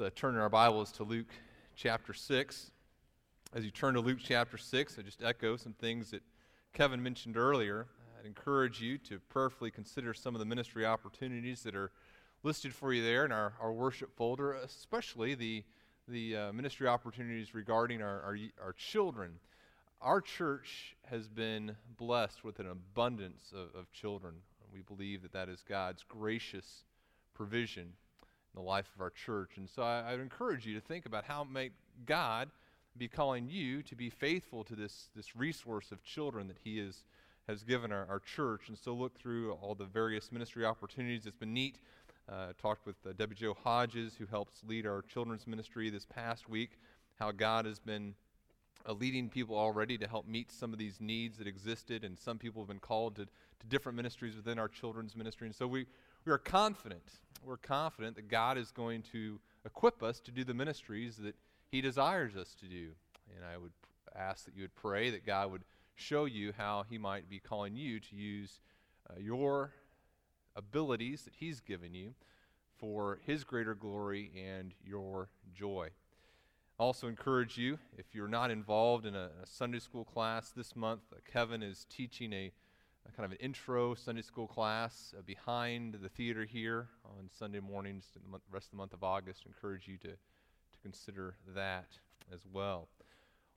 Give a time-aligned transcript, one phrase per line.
[0.00, 1.28] Uh, turn our Bibles to Luke
[1.76, 2.70] chapter 6.
[3.52, 6.22] As you turn to Luke chapter 6, I just echo some things that
[6.72, 7.86] Kevin mentioned earlier.
[8.18, 11.90] I'd encourage you to prayerfully consider some of the ministry opportunities that are
[12.42, 15.64] listed for you there in our, our worship folder, especially the,
[16.08, 19.32] the uh, ministry opportunities regarding our, our, our, children.
[20.00, 24.36] Our church has been blessed with an abundance of, of children.
[24.72, 26.84] We believe that that is God's gracious
[27.34, 28.09] provision in
[28.54, 29.52] the life of our church.
[29.56, 31.70] And so I, I would encourage you to think about how may
[32.06, 32.50] God
[32.96, 37.04] be calling you to be faithful to this, this resource of children that He is,
[37.48, 38.68] has given our, our church.
[38.68, 41.26] And so look through all the various ministry opportunities.
[41.26, 41.78] It's been neat.
[42.28, 46.48] Uh, talked with uh, Debbie Jo Hodges, who helps lead our children's ministry this past
[46.48, 46.78] week,
[47.18, 48.14] how God has been
[48.88, 52.38] uh, leading people already to help meet some of these needs that existed, and some
[52.38, 55.48] people have been called to, to different ministries within our children's ministry.
[55.48, 55.86] And so we,
[56.24, 57.02] we are confident
[57.44, 61.34] we're confident that God is going to equip us to do the ministries that
[61.70, 62.90] He desires us to do.
[63.34, 63.72] And I would
[64.14, 65.64] ask that you would pray that God would
[65.94, 68.60] show you how He might be calling you to use
[69.08, 69.72] uh, your
[70.56, 72.14] abilities that He's given you
[72.78, 75.88] for His greater glory and your joy.
[76.78, 80.74] I Also, encourage you, if you're not involved in a, a Sunday school class this
[80.74, 82.52] month, uh, Kevin is teaching a a
[83.16, 88.06] kind of an intro Sunday school class uh, behind the theater here on Sunday mornings
[88.14, 89.44] the month, rest of the month of August.
[89.46, 91.98] encourage you to, to consider that
[92.32, 92.88] as well.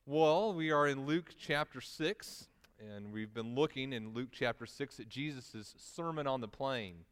[0.05, 2.47] Well, we are in Luke chapter 6,
[2.79, 7.05] and we've been looking in Luke chapter 6 at Jesus' Sermon on the Plain.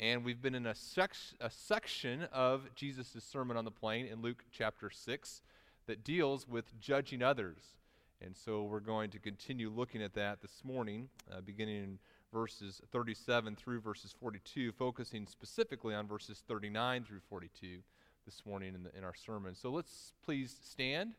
[0.00, 4.22] And we've been in a, sec- a section of Jesus' Sermon on the Plain in
[4.22, 5.42] Luke chapter 6
[5.86, 7.76] that deals with judging others.
[8.24, 11.98] And so we're going to continue looking at that this morning, uh, beginning in
[12.32, 17.78] verses 37 through verses 42, focusing specifically on verses 39 through 42
[18.24, 19.56] this morning in, the, in our sermon.
[19.56, 21.14] So let's please stand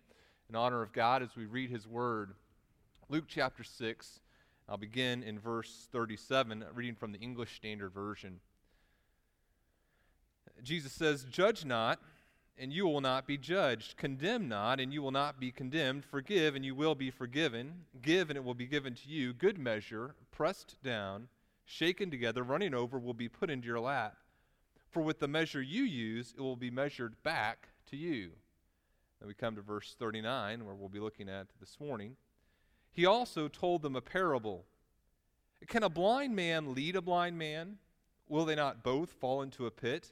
[0.49, 2.35] in honor of God as we read his word.
[3.09, 4.21] Luke chapter 6.
[4.69, 8.39] I'll begin in verse 37, reading from the English Standard Version.
[10.63, 11.99] Jesus says, Judge not
[12.57, 13.97] and you will not be judged.
[13.97, 16.05] Condemn not, and you will not be condemned.
[16.05, 17.85] Forgive, and you will be forgiven.
[18.01, 19.33] Give, and it will be given to you.
[19.33, 21.27] Good measure, pressed down,
[21.65, 24.17] shaken together, running over, will be put into your lap.
[24.91, 28.31] For with the measure you use, it will be measured back to you.
[29.19, 32.15] Then we come to verse 39, where we'll be looking at this morning.
[32.91, 34.65] He also told them a parable.
[35.67, 37.77] Can a blind man lead a blind man?
[38.27, 40.11] Will they not both fall into a pit?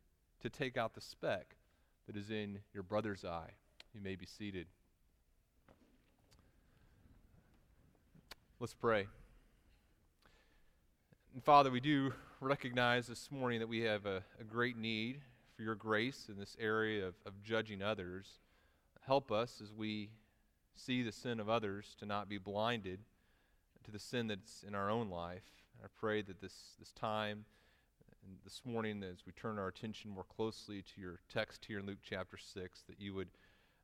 [0.41, 1.55] to take out the speck
[2.07, 3.51] that is in your brother's eye.
[3.93, 4.67] You may be seated.
[8.59, 9.07] Let's pray.
[11.33, 15.21] And Father, we do recognize this morning that we have a, a great need
[15.55, 18.39] for your grace in this area of, of judging others.
[19.05, 20.09] Help us as we
[20.75, 22.99] see the sin of others to not be blinded
[23.83, 25.43] to the sin that's in our own life.
[25.83, 27.45] I pray that this, this time
[28.25, 31.85] and this morning, as we turn our attention more closely to your text here in
[31.85, 33.29] Luke chapter 6, that you would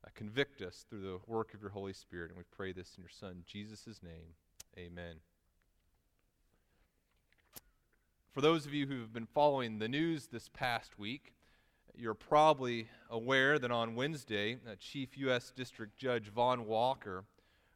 [0.04, 2.30] uh, convict us through the work of your Holy Spirit.
[2.30, 4.34] And we pray this in your Son, Jesus' name.
[4.76, 5.16] Amen.
[8.32, 11.34] For those of you who have been following the news this past week,
[11.96, 15.52] you're probably aware that on Wednesday, uh, Chief U.S.
[15.56, 17.24] District Judge Vaughn Walker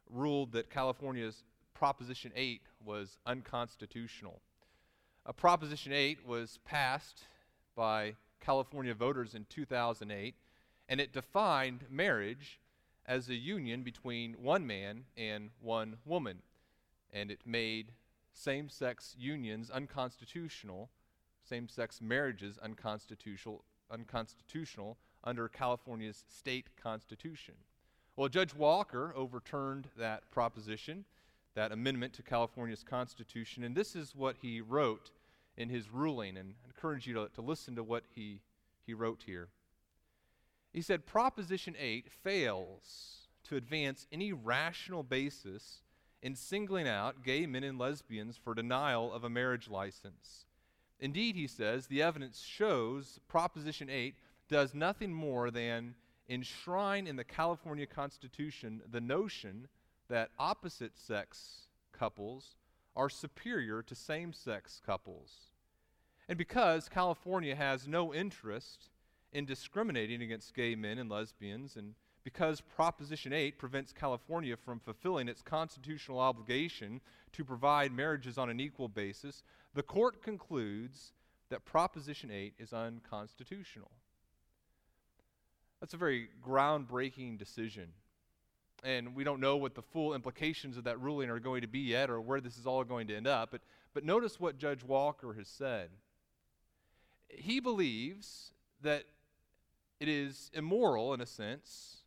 [0.09, 1.43] ruled that California's
[1.73, 4.39] Proposition 8 was unconstitutional.
[5.25, 7.23] Uh, Proposition 8 was passed
[7.75, 10.35] by California voters in 2008,
[10.89, 12.59] and it defined marriage
[13.05, 16.39] as a union between one man and one woman.
[17.11, 17.93] And it made
[18.33, 20.89] same sex unions unconstitutional,
[21.41, 27.55] same sex marriages unconstitutional, unconstitutional under California's state constitution.
[28.17, 31.05] Well, Judge Walker overturned that proposition
[31.55, 33.63] that amendment to California's Constitution.
[33.63, 35.11] And this is what he wrote
[35.57, 36.37] in his ruling.
[36.37, 38.41] And I encourage you to, to listen to what he,
[38.85, 39.49] he wrote here.
[40.71, 45.81] He said Proposition 8 fails to advance any rational basis
[46.21, 50.45] in singling out gay men and lesbians for denial of a marriage license.
[50.99, 54.15] Indeed, he says, the evidence shows Proposition 8
[54.49, 55.95] does nothing more than
[56.29, 59.67] enshrine in the California Constitution the notion
[60.13, 62.55] that opposite sex couples
[62.95, 65.31] are superior to same sex couples.
[66.29, 68.91] And because California has no interest
[69.31, 75.27] in discriminating against gay men and lesbians, and because Proposition 8 prevents California from fulfilling
[75.27, 77.01] its constitutional obligation
[77.31, 79.41] to provide marriages on an equal basis,
[79.73, 81.13] the court concludes
[81.49, 83.89] that Proposition 8 is unconstitutional.
[85.79, 87.93] That's a very groundbreaking decision.
[88.83, 91.79] And we don't know what the full implications of that ruling are going to be
[91.79, 93.51] yet or where this is all going to end up.
[93.51, 93.61] But,
[93.93, 95.89] but notice what Judge Walker has said.
[97.29, 98.51] He believes
[98.81, 99.05] that
[99.99, 102.03] it is immoral, in a sense,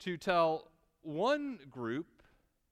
[0.00, 0.68] to tell
[1.00, 2.22] one group,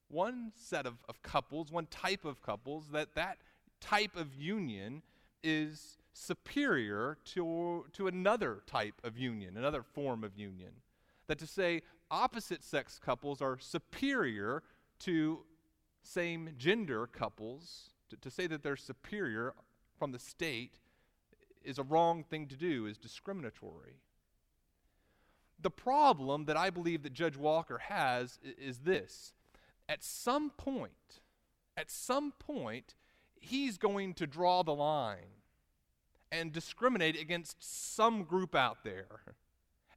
[0.09, 3.39] one set of, of couples, one type of couples, that that
[3.81, 5.03] type of union
[5.43, 10.73] is superior to, to another type of union, another form of union.
[11.31, 14.65] That to say opposite sex couples are superior
[14.99, 15.45] to
[16.03, 19.55] same gender couples, to, to say that they're superior
[19.97, 20.79] from the state
[21.63, 24.01] is a wrong thing to do, is discriminatory.
[25.63, 29.33] The problem that I believe that Judge Walker has is this.
[29.89, 31.21] At some point,
[31.77, 32.97] at some point,
[33.37, 35.39] he's going to draw the line
[36.33, 39.37] and discriminate against some group out there.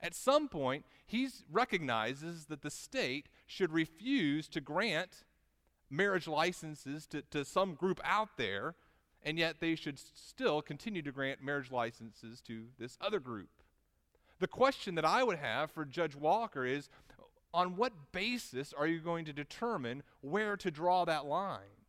[0.04, 5.24] At some point, he recognizes that the state should refuse to grant
[5.90, 8.76] marriage licenses to, to some group out there,
[9.24, 13.48] and yet they should still continue to grant marriage licenses to this other group.
[14.40, 16.90] The question that I would have for Judge Walker is
[17.54, 21.80] on what basis are you going to determine where to draw that line?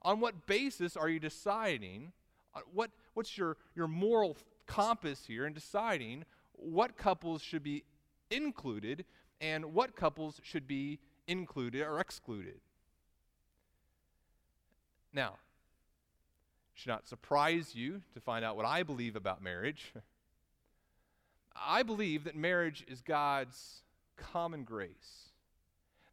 [0.00, 2.12] On what basis are you deciding?
[2.54, 6.24] Uh, what, what's your, your moral compass here in deciding
[6.58, 7.84] what couples should be
[8.30, 9.04] included
[9.40, 12.60] and what couples should be included or excluded?
[15.12, 15.36] Now,
[16.74, 19.92] should not surprise you to find out what I believe about marriage.
[21.56, 23.82] I believe that marriage is God's
[24.16, 25.30] common grace.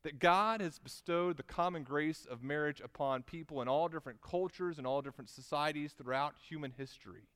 [0.01, 4.77] That God has bestowed the common grace of marriage upon people in all different cultures
[4.77, 7.27] and all different societies throughout human history.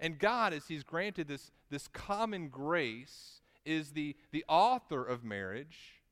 [0.00, 6.02] And God, as He's granted this, this common grace, is the, the author of marriage,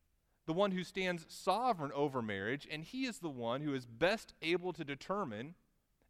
[0.46, 4.34] the one who stands sovereign over marriage, and He is the one who is best
[4.42, 5.54] able to determine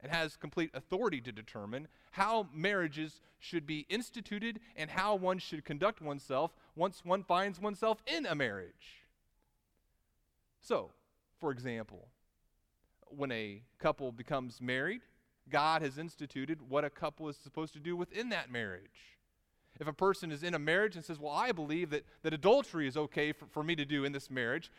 [0.01, 5.65] and has complete authority to determine how marriages should be instituted and how one should
[5.65, 9.05] conduct oneself once one finds oneself in a marriage.
[10.61, 10.91] So,
[11.41, 12.09] for example,
[13.09, 15.03] when a couple becomes married,
[15.51, 19.19] God has instituted what a couple is supposed to do within that marriage.
[19.81, 22.87] If a person is in a marriage and says, Well, I believe that, that adultery
[22.87, 24.71] is okay for, for me to do in this marriage,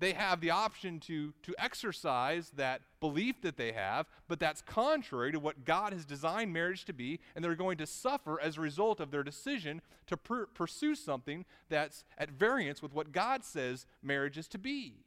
[0.00, 5.30] they have the option to, to exercise that belief that they have, but that's contrary
[5.30, 8.62] to what God has designed marriage to be, and they're going to suffer as a
[8.62, 13.84] result of their decision to pr- pursue something that's at variance with what God says
[14.02, 15.04] marriage is to be.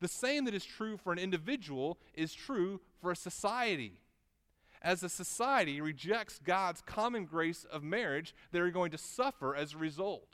[0.00, 4.00] The same that is true for an individual is true for a society.
[4.84, 9.78] As a society rejects God's common grace of marriage, they're going to suffer as a
[9.78, 10.28] result.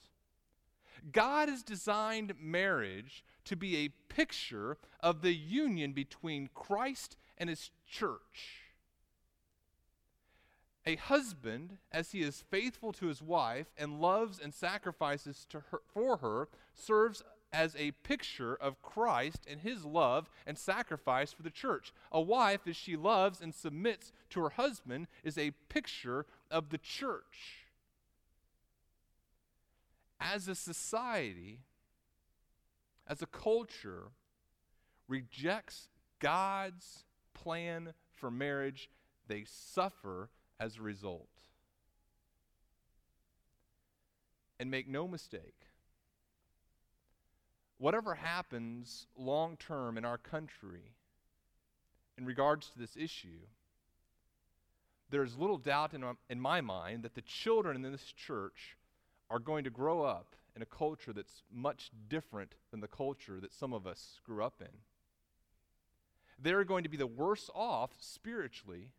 [1.13, 7.71] God has designed marriage to be a picture of the union between Christ and his
[7.89, 8.65] church.
[10.85, 16.17] A husband, as he is faithful to his wife and loves and sacrifices her, for
[16.17, 21.93] her, serves as a picture of Christ and his love and sacrifice for the church.
[22.13, 26.79] A wife, as she loves and submits to her husband, is a picture of the
[26.79, 27.67] church.
[30.21, 31.61] As a society,
[33.07, 34.13] as a culture,
[35.09, 35.89] rejects
[36.21, 38.91] God's plan for marriage,
[39.27, 41.29] they suffer as a result.
[44.59, 45.67] And make no mistake,
[47.79, 50.93] whatever happens long term in our country
[52.19, 53.47] in regards to this issue,
[55.11, 58.77] there's little doubt in, in my mind that the children in this church
[59.29, 63.53] are going to grow up in a culture that's much different than the culture that
[63.53, 64.79] some of us grew up in.
[66.43, 68.91] They're going to be the worse off spiritually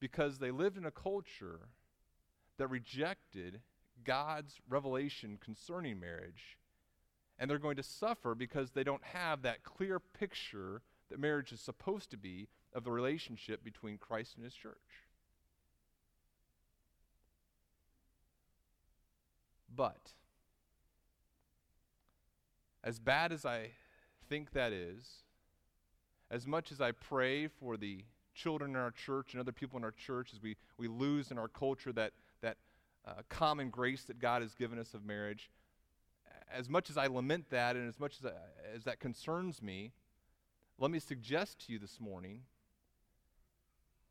[0.00, 1.60] because they lived in a culture
[2.58, 3.60] that rejected
[4.04, 6.58] God's revelation concerning marriage.
[7.38, 11.60] And they're going to suffer because they don't have that clear picture that marriage is
[11.60, 14.76] supposed to be of the relationship between Christ and his church.
[19.74, 20.12] But,
[22.84, 23.70] as bad as I
[24.28, 25.22] think that is,
[26.30, 29.84] as much as I pray for the children in our church and other people in
[29.84, 32.56] our church as we, we lose in our culture that, that
[33.06, 35.50] uh, common grace that God has given us of marriage,
[36.50, 39.92] as much as I lament that and as much as, I, as that concerns me,
[40.78, 42.42] let me suggest to you this morning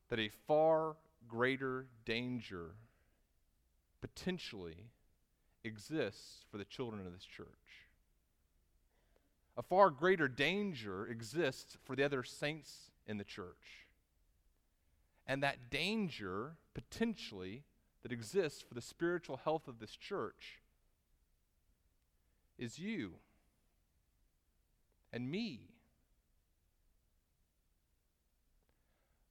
[0.09, 0.95] that a far
[1.27, 2.75] greater danger
[4.01, 4.91] potentially
[5.63, 7.47] exists for the children of this church.
[9.57, 13.87] A far greater danger exists for the other saints in the church.
[15.27, 17.63] And that danger, potentially,
[18.03, 20.59] that exists for the spiritual health of this church
[22.57, 23.13] is you
[25.13, 25.61] and me.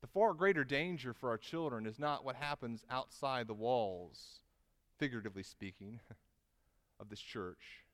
[0.01, 4.41] The far greater danger for our children is not what happens outside the walls,
[5.01, 5.99] figuratively speaking,
[7.01, 7.87] of this church.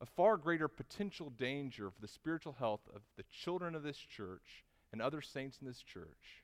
[0.00, 4.64] A far greater potential danger for the spiritual health of the children of this church
[4.92, 6.42] and other saints in this church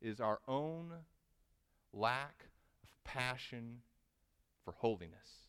[0.00, 0.92] is our own
[1.92, 2.46] lack
[2.82, 3.82] of passion
[4.64, 5.48] for holiness.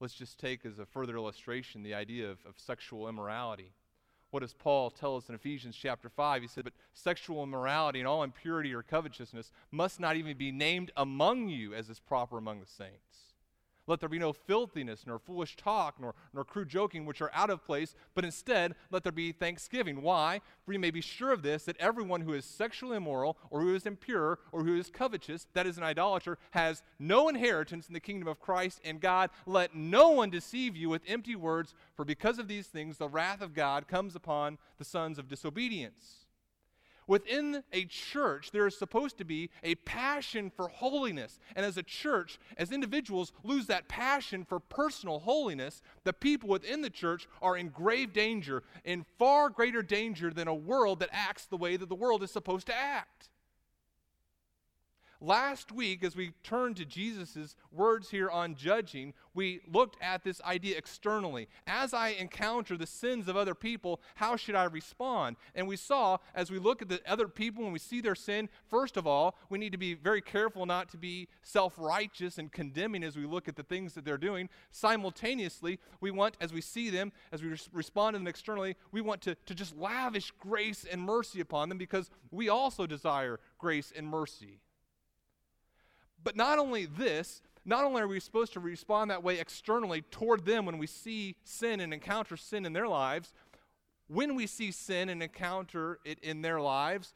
[0.00, 3.72] Let's just take as a further illustration the idea of, of sexual immorality.
[4.30, 6.42] What does Paul tell us in Ephesians chapter 5?
[6.42, 10.90] He said, But sexual immorality and all impurity or covetousness must not even be named
[10.96, 13.27] among you as is proper among the saints.
[13.88, 17.48] Let there be no filthiness, nor foolish talk, nor, nor crude joking, which are out
[17.48, 20.02] of place, but instead let there be thanksgiving.
[20.02, 20.42] Why?
[20.64, 23.74] For you may be sure of this, that everyone who is sexually immoral, or who
[23.74, 28.00] is impure, or who is covetous, that is an idolater, has no inheritance in the
[28.00, 29.30] kingdom of Christ and God.
[29.46, 33.40] Let no one deceive you with empty words, for because of these things the wrath
[33.40, 36.26] of God comes upon the sons of disobedience.
[37.08, 41.40] Within a church, there is supposed to be a passion for holiness.
[41.56, 46.82] And as a church, as individuals lose that passion for personal holiness, the people within
[46.82, 51.46] the church are in grave danger, in far greater danger than a world that acts
[51.46, 53.30] the way that the world is supposed to act.
[55.20, 60.40] Last week, as we turned to Jesus' words here on judging, we looked at this
[60.42, 61.48] idea externally.
[61.66, 65.34] As I encounter the sins of other people, how should I respond?
[65.56, 68.48] And we saw, as we look at the other people and we see their sin,
[68.68, 72.52] first of all, we need to be very careful not to be self righteous and
[72.52, 74.48] condemning as we look at the things that they're doing.
[74.70, 79.20] Simultaneously, we want, as we see them, as we respond to them externally, we want
[79.22, 84.06] to, to just lavish grace and mercy upon them because we also desire grace and
[84.06, 84.60] mercy.
[86.22, 90.44] But not only this, not only are we supposed to respond that way externally toward
[90.44, 93.32] them when we see sin and encounter sin in their lives,
[94.08, 97.12] when we see sin and encounter it in their lives,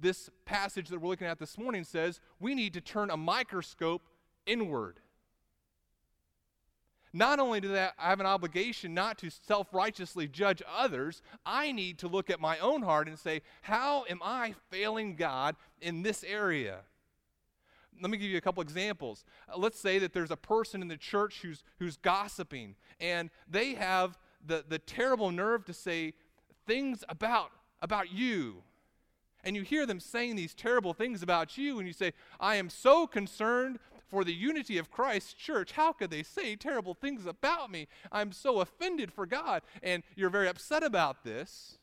[0.00, 4.08] this passage that we're looking at this morning says we need to turn a microscope
[4.46, 5.00] inward.
[7.12, 11.98] Not only do I have an obligation not to self righteously judge others, I need
[11.98, 16.24] to look at my own heart and say, How am I failing God in this
[16.24, 16.80] area?
[18.02, 19.24] Let me give you a couple examples.
[19.48, 23.74] Uh, let's say that there's a person in the church who's, who's gossiping, and they
[23.74, 26.14] have the, the terrible nerve to say
[26.66, 28.64] things about, about you.
[29.44, 32.68] And you hear them saying these terrible things about you, and you say, I am
[32.68, 33.78] so concerned
[34.08, 35.72] for the unity of Christ's church.
[35.72, 37.88] How could they say terrible things about me?
[38.12, 39.62] I'm so offended for God.
[39.82, 41.78] And you're very upset about this.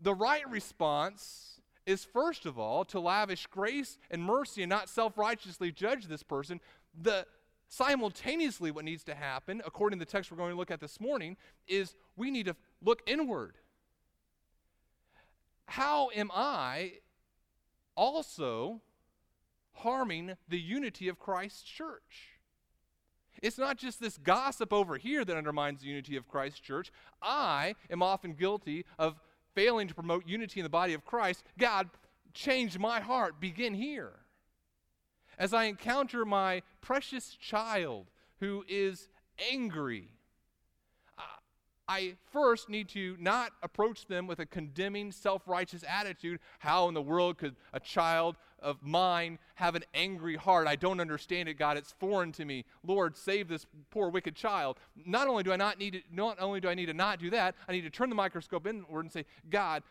[0.00, 1.53] The right response
[1.86, 6.60] is first of all to lavish grace and mercy and not self-righteously judge this person.
[7.00, 7.26] The
[7.68, 11.00] simultaneously what needs to happen, according to the text we're going to look at this
[11.00, 11.36] morning,
[11.66, 13.56] is we need to look inward.
[15.66, 16.94] How am I
[17.96, 18.82] also
[19.72, 22.30] harming the unity of Christ's church?
[23.42, 26.92] It's not just this gossip over here that undermines the unity of Christ's church.
[27.20, 29.20] I am often guilty of
[29.54, 31.88] failing to promote unity in the body of Christ, God,
[32.32, 33.40] change my heart.
[33.40, 34.12] Begin here.
[35.38, 38.06] As I encounter my precious child
[38.40, 39.08] who is
[39.50, 40.08] angry,
[41.86, 46.40] I first need to not approach them with a condemning, self righteous attitude.
[46.58, 50.66] How in the world could a child of mine have an angry heart?
[50.66, 51.76] I don't understand it, God.
[51.76, 52.64] It's foreign to me.
[52.84, 54.78] Lord, save this poor, wicked child.
[55.06, 57.30] Not only do I not need to, not only do I need to not do
[57.30, 59.84] that, I need to turn the microscope inward and say, God,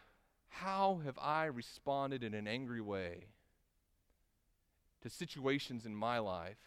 [0.49, 3.27] how have I responded in an angry way
[5.03, 6.57] to situations in my life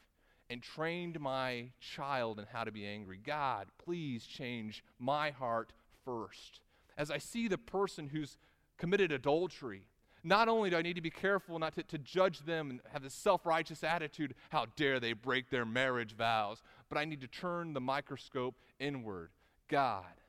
[0.49, 3.19] and trained my child in how to be angry.
[3.23, 5.73] God, please change my heart
[6.05, 6.61] first.
[6.97, 8.39] As I see the person who's
[8.79, 9.89] committed adultery,
[10.27, 13.05] Not only do I need to be careful not to, to judge them and have
[13.05, 17.29] this self righteous attitude, how dare they break their marriage vows, but I need to
[17.29, 19.31] turn the microscope inward.
[19.69, 20.21] God,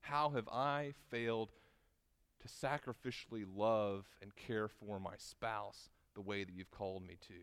[0.00, 1.50] how have I failed
[2.40, 7.34] to sacrificially love and care for my spouse the way that you've called me to?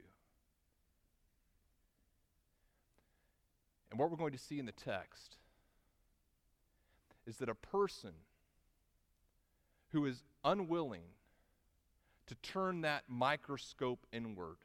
[3.92, 5.38] And what we're going to see in the text
[7.28, 8.14] is that a person
[9.90, 11.04] who is unwilling
[12.28, 14.58] to turn that microscope inward,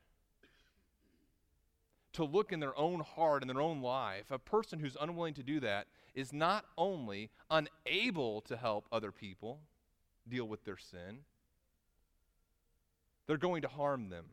[2.12, 5.42] to look in their own heart and their own life, a person who's unwilling to
[5.42, 9.60] do that is not only unable to help other people
[10.28, 11.20] deal with their sin,
[13.26, 14.26] they're going to harm them.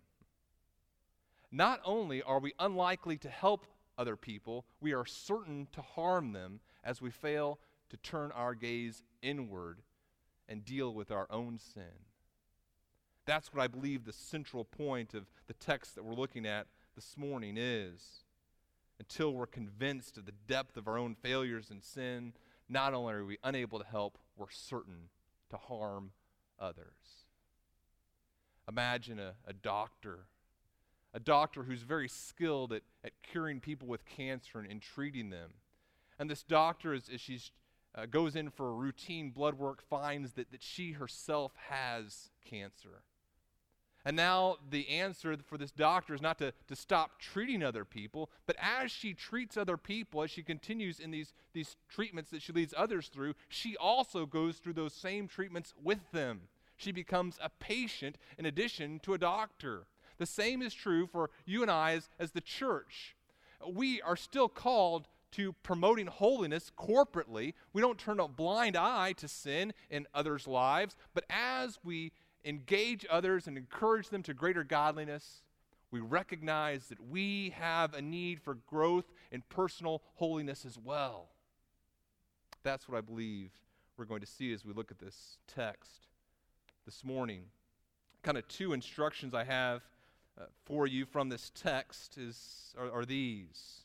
[1.51, 3.67] Not only are we unlikely to help
[3.97, 9.03] other people, we are certain to harm them as we fail to turn our gaze
[9.21, 9.81] inward
[10.49, 12.06] and deal with our own sin.
[13.27, 16.65] That's what I believe the central point of the text that we're looking at
[16.95, 18.23] this morning is.
[18.99, 22.33] Until we're convinced of the depth of our own failures and sin,
[22.67, 25.09] not only are we unable to help, we're certain
[25.49, 26.11] to harm
[26.57, 27.25] others.
[28.67, 30.27] Imagine a, a doctor,
[31.13, 35.51] a doctor who's very skilled at, at curing people with cancer and, and treating them.
[36.17, 37.39] And this doctor, as, as she
[37.93, 43.03] uh, goes in for a routine blood work, finds that, that she herself has cancer.
[44.07, 48.29] And now the answer for this doctor is not to, to stop treating other people,
[48.45, 52.53] but as she treats other people, as she continues in these, these treatments that she
[52.53, 56.43] leads others through, she also goes through those same treatments with them.
[56.77, 59.87] She becomes a patient in addition to a doctor.
[60.19, 63.17] The same is true for you and I as, as the church.
[63.69, 67.55] We are still called to promoting holiness corporately.
[67.73, 72.13] We don't turn a blind eye to sin in others' lives, but as we
[72.47, 75.43] engage others and encourage them to greater godliness,
[75.91, 81.29] we recognize that we have a need for growth in personal holiness as well.
[82.63, 83.51] That's what I believe
[83.97, 86.07] we're going to see as we look at this text
[86.85, 87.43] this morning.
[88.23, 89.81] Kind of two instructions I have
[90.39, 93.81] uh, for you from this text is, are, are these.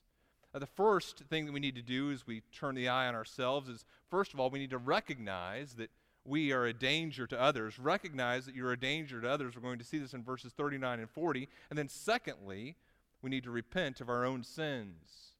[0.54, 3.14] Uh, the first thing that we need to do as we turn the eye on
[3.14, 5.90] ourselves is, first of all, we need to recognize that
[6.24, 7.78] we are a danger to others.
[7.78, 9.56] Recognize that you're a danger to others.
[9.56, 11.48] We're going to see this in verses 39 and 40.
[11.70, 12.76] And then, secondly,
[13.22, 15.32] we need to repent of our own sins.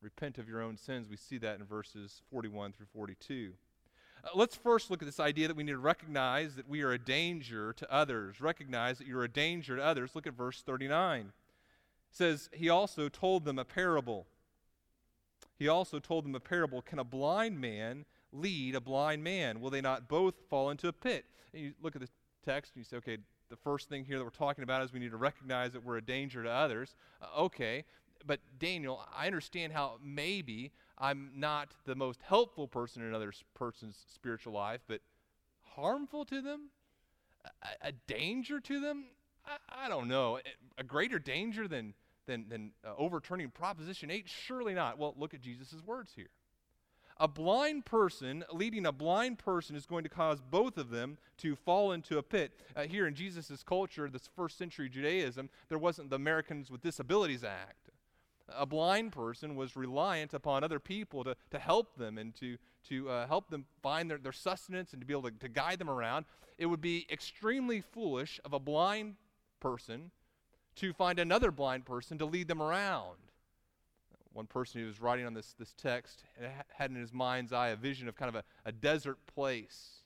[0.00, 1.08] Repent of your own sins.
[1.08, 3.52] We see that in verses 41 through 42.
[4.22, 6.92] Uh, let's first look at this idea that we need to recognize that we are
[6.92, 8.40] a danger to others.
[8.40, 10.12] Recognize that you're a danger to others.
[10.14, 11.20] Look at verse 39.
[11.20, 11.32] It
[12.10, 14.26] says, He also told them a parable.
[15.58, 16.80] He also told them a parable.
[16.80, 19.60] Can a blind man lead a blind man?
[19.60, 21.24] Will they not both fall into a pit?
[21.52, 22.08] And you look at the
[22.44, 25.00] text and you say, okay, the first thing here that we're talking about is we
[25.00, 26.94] need to recognize that we're a danger to others.
[27.20, 27.84] Uh, okay,
[28.26, 34.04] but Daniel, I understand how maybe I'm not the most helpful person in another person's
[34.08, 35.00] spiritual life, but
[35.74, 36.70] harmful to them?
[37.62, 39.06] A, a danger to them?
[39.46, 40.38] I, I, don't know.
[40.78, 41.94] A greater danger than,
[42.26, 44.28] than, than uh, overturning Proposition 8?
[44.28, 44.98] Surely not.
[44.98, 46.28] Well, look at Jesus' words here.
[47.22, 51.54] A blind person leading a blind person is going to cause both of them to
[51.54, 52.58] fall into a pit.
[52.74, 57.44] Uh, here in Jesus' culture, this first century Judaism, there wasn't the Americans with Disabilities
[57.44, 57.90] Act.
[58.48, 62.56] A blind person was reliant upon other people to, to help them and to,
[62.88, 65.78] to uh, help them find their, their sustenance and to be able to, to guide
[65.78, 66.24] them around.
[66.56, 69.16] It would be extremely foolish of a blind
[69.60, 70.10] person
[70.76, 73.18] to find another blind person to lead them around
[74.32, 76.24] one person who was writing on this, this text
[76.68, 80.00] had in his mind's eye a vision of kind of a, a desert place.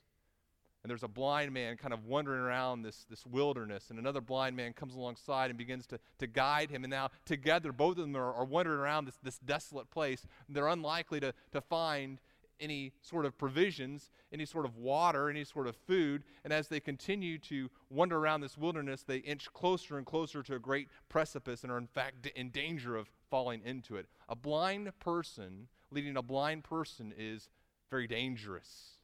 [0.83, 4.55] And there's a blind man kind of wandering around this, this wilderness, and another blind
[4.55, 6.85] man comes alongside and begins to, to guide him.
[6.85, 10.27] And now, together, both of them are, are wandering around this, this desolate place.
[10.47, 12.21] They're unlikely to, to find
[12.61, 16.25] any sort of provisions, any sort of water, any sort of food.
[16.45, 20.55] And as they continue to wander around this wilderness, they inch closer and closer to
[20.55, 24.07] a great precipice and are, in fact, in danger of falling into it.
[24.29, 27.49] A blind person leading a blind person is
[27.91, 28.99] very dangerous.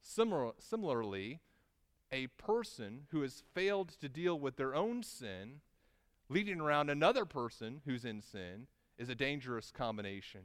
[0.00, 1.40] Similar, similarly,
[2.12, 5.60] a person who has failed to deal with their own sin,
[6.28, 8.68] leading around another person who's in sin,
[8.98, 10.42] is a dangerous combination.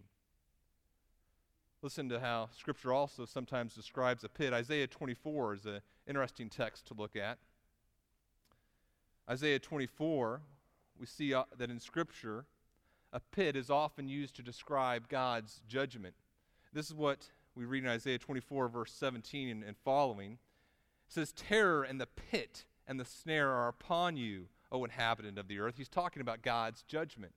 [1.83, 4.53] Listen to how Scripture also sometimes describes a pit.
[4.53, 7.39] Isaiah 24 is an interesting text to look at.
[9.27, 10.41] Isaiah 24,
[10.99, 12.45] we see uh, that in Scripture,
[13.11, 16.13] a pit is often used to describe God's judgment.
[16.71, 20.33] This is what we read in Isaiah 24, verse 17 and, and following.
[20.33, 20.37] It
[21.07, 25.59] says, Terror and the pit and the snare are upon you, O inhabitant of the
[25.59, 25.75] earth.
[25.77, 27.33] He's talking about God's judgment.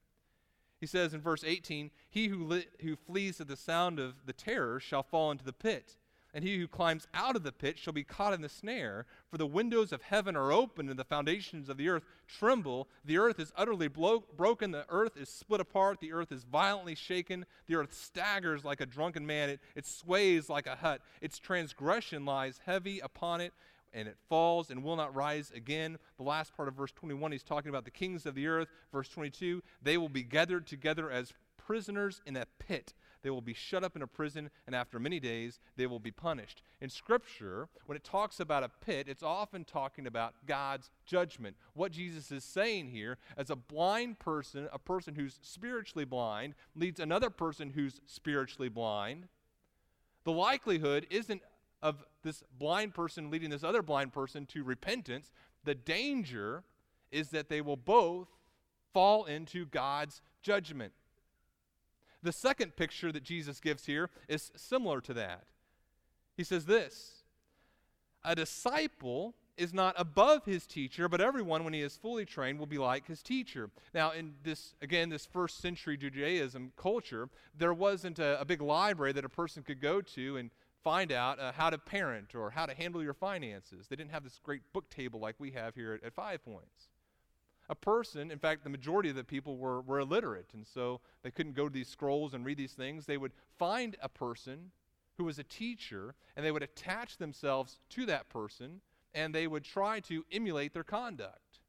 [0.79, 4.33] He says in verse 18, He who, li- who flees at the sound of the
[4.33, 5.97] terror shall fall into the pit
[6.35, 9.05] and he who climbs out of the pit shall be caught in the snare.
[9.31, 12.89] For the windows of heaven are opened, and the foundations of the earth tremble.
[13.05, 16.93] The earth is utterly blo- broken, the earth is split apart, the earth is violently
[16.93, 21.01] shaken, the earth staggers like a drunken man, it, it sways like a hut.
[21.21, 23.53] Its transgression lies heavy upon it.
[23.93, 25.97] And it falls and will not rise again.
[26.17, 28.67] The last part of verse 21, he's talking about the kings of the earth.
[28.91, 32.93] Verse 22, they will be gathered together as prisoners in a pit
[33.25, 36.11] they will be shut up in a prison, and after many days, they will be
[36.11, 36.61] punished.
[36.79, 41.55] In Scripture, when it talks about a pit, it's often talking about God's judgment.
[41.73, 46.99] What Jesus is saying here, as a blind person, a person who's spiritually blind, leads
[46.99, 49.27] another person who's spiritually blind,
[50.23, 51.41] the likelihood isn't
[51.85, 55.31] of this blind person leading this other blind person to repentance.
[55.65, 56.63] The danger
[57.11, 58.27] is that they will both
[58.91, 60.93] fall into God's judgment.
[62.23, 65.43] The second picture that Jesus gives here is similar to that.
[66.35, 67.23] He says this
[68.23, 72.65] A disciple is not above his teacher, but everyone, when he is fully trained, will
[72.65, 73.69] be like his teacher.
[73.93, 79.13] Now, in this, again, this first century Judaism culture, there wasn't a, a big library
[79.13, 80.49] that a person could go to and
[80.85, 83.87] find out uh, how to parent or how to handle your finances.
[83.89, 86.87] They didn't have this great book table like we have here at, at Five Points
[87.69, 91.31] a person, in fact, the majority of the people were, were illiterate, and so they
[91.31, 93.05] couldn't go to these scrolls and read these things.
[93.05, 94.71] They would find a person
[95.17, 98.81] who was a teacher, and they would attach themselves to that person,
[99.13, 101.59] and they would try to emulate their conduct.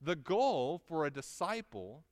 [0.00, 2.04] The goal for a disciple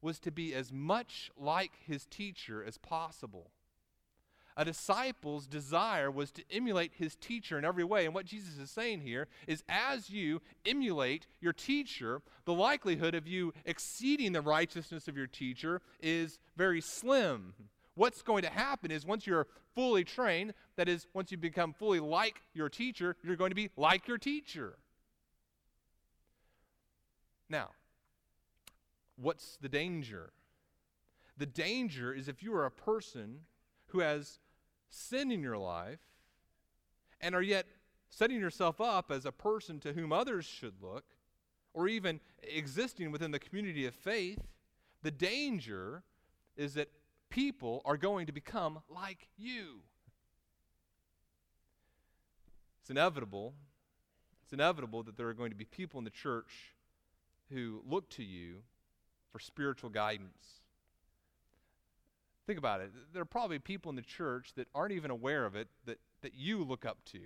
[0.00, 3.50] was to be as much like his teacher as possible.
[4.58, 8.06] A disciple's desire was to emulate his teacher in every way.
[8.06, 13.28] And what Jesus is saying here is as you emulate your teacher, the likelihood of
[13.28, 17.54] you exceeding the righteousness of your teacher is very slim.
[17.94, 22.00] What's going to happen is once you're fully trained, that is, once you become fully
[22.00, 24.76] like your teacher, you're going to be like your teacher.
[27.48, 27.68] Now,
[29.14, 30.32] what's the danger?
[31.36, 33.42] The danger is if you are a person
[33.90, 34.40] who has
[34.90, 36.00] sin in your life
[37.20, 37.66] and are yet
[38.10, 41.04] setting yourself up as a person to whom others should look,
[41.74, 44.40] or even existing within the community of faith,
[45.02, 46.02] the danger
[46.56, 46.88] is that
[47.30, 49.80] people are going to become like you.
[52.80, 53.54] It's inevitable.
[54.42, 56.74] It's inevitable that there are going to be people in the church
[57.50, 58.62] who look to you
[59.30, 60.62] for spiritual guidance
[62.48, 62.90] Think about it.
[63.12, 66.32] There are probably people in the church that aren't even aware of it that, that
[66.34, 67.20] you look up to.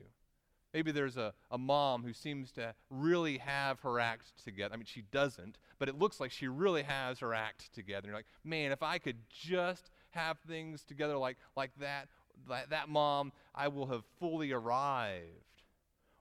[0.75, 4.75] Maybe there's a, a mom who seems to really have her act together.
[4.75, 7.99] I mean, she doesn't, but it looks like she really has her act together.
[7.99, 12.09] And You're like, man, if I could just have things together like, like that,
[12.49, 15.52] that, that mom, I will have fully arrived.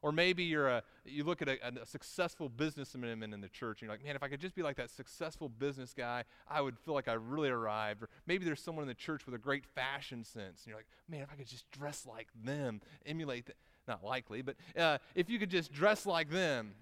[0.02, 3.88] Or maybe you're a, you look at a, a, successful businessman in the church and
[3.88, 6.78] you're like, man, if I could just be like that successful business guy, I would
[6.80, 8.02] feel like I really arrived.
[8.02, 10.88] Or maybe there's someone in the church with a great fashion sense and you're like,
[11.08, 13.58] man, if I could just dress like them, emulate that.
[13.88, 16.76] Not likely, but uh, if you could just dress like them,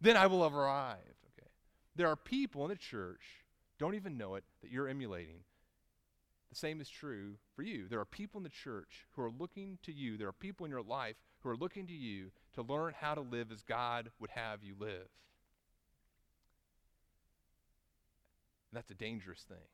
[0.00, 1.00] then I will have arrived.
[1.36, 1.48] Okay.
[1.96, 3.20] There are people in the church,
[3.80, 5.40] don't even know it, that you're emulating.
[6.50, 7.88] The same is true for you.
[7.88, 10.16] There are people in the church who are looking to you.
[10.16, 13.20] There are people in your life who are looking to you to learn how to
[13.20, 15.08] live as God would have you live.
[18.70, 19.68] And that's a dangerous thing.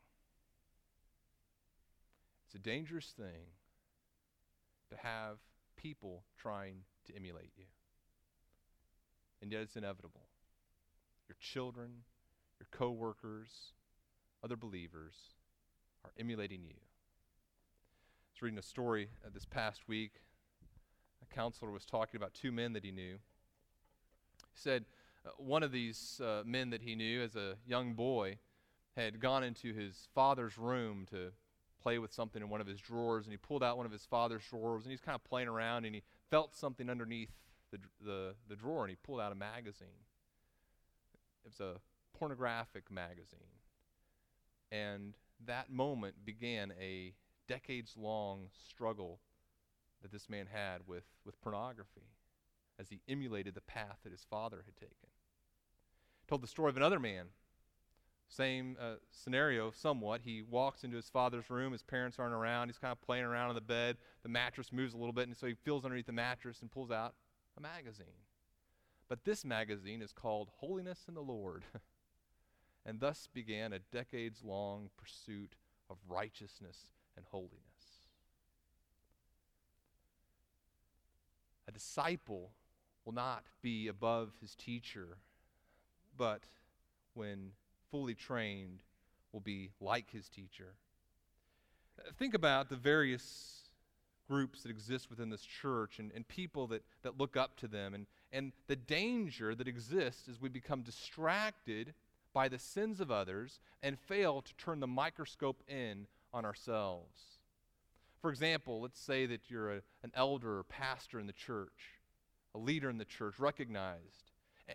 [2.46, 3.46] It's a dangerous thing
[4.90, 5.36] to have
[5.76, 7.66] people trying to emulate you.
[9.40, 10.26] And yet it's inevitable.
[11.28, 11.90] Your children,
[12.58, 13.72] your coworkers,
[14.42, 15.14] other believers
[16.04, 16.74] are emulating you.
[16.74, 20.14] I was reading a story uh, this past week
[21.30, 23.18] counselor was talking about two men that he knew.
[24.52, 24.84] He said
[25.24, 28.38] uh, one of these uh, men that he knew as a young boy
[28.96, 31.32] had gone into his father's room to
[31.82, 34.04] play with something in one of his drawers, and he pulled out one of his
[34.04, 37.30] father's drawers, and he's kind of playing around, and he felt something underneath
[37.70, 39.88] the, the, the drawer, and he pulled out a magazine.
[41.44, 41.80] It was a
[42.18, 43.38] pornographic magazine.
[44.70, 45.14] And
[45.46, 47.14] that moment began a
[47.48, 49.20] decades long struggle
[50.02, 52.08] that this man had with, with pornography
[52.78, 55.08] as he emulated the path that his father had taken.
[56.26, 57.26] Told the story of another man,
[58.28, 60.22] Same uh, scenario, somewhat.
[60.24, 61.72] He walks into his father's room.
[61.72, 62.68] His parents aren't around.
[62.68, 63.96] He's kind of playing around on the bed.
[64.22, 66.90] The mattress moves a little bit, and so he feels underneath the mattress and pulls
[66.90, 67.14] out
[67.58, 68.06] a magazine.
[69.08, 71.64] But this magazine is called Holiness in the Lord.
[72.86, 75.56] and thus began a decades long pursuit
[75.90, 77.69] of righteousness and holiness.
[81.70, 82.50] A disciple
[83.04, 85.18] will not be above his teacher,
[86.18, 86.42] but
[87.14, 87.52] when
[87.92, 88.82] fully trained,
[89.30, 90.74] will be like his teacher.
[92.18, 93.68] Think about the various
[94.26, 97.94] groups that exist within this church and, and people that, that look up to them
[97.94, 101.94] and, and the danger that exists as we become distracted
[102.32, 107.38] by the sins of others and fail to turn the microscope in on ourselves.
[108.20, 111.98] For example, let's say that you're a, an elder or pastor in the church,
[112.54, 114.30] a leader in the church, recognized.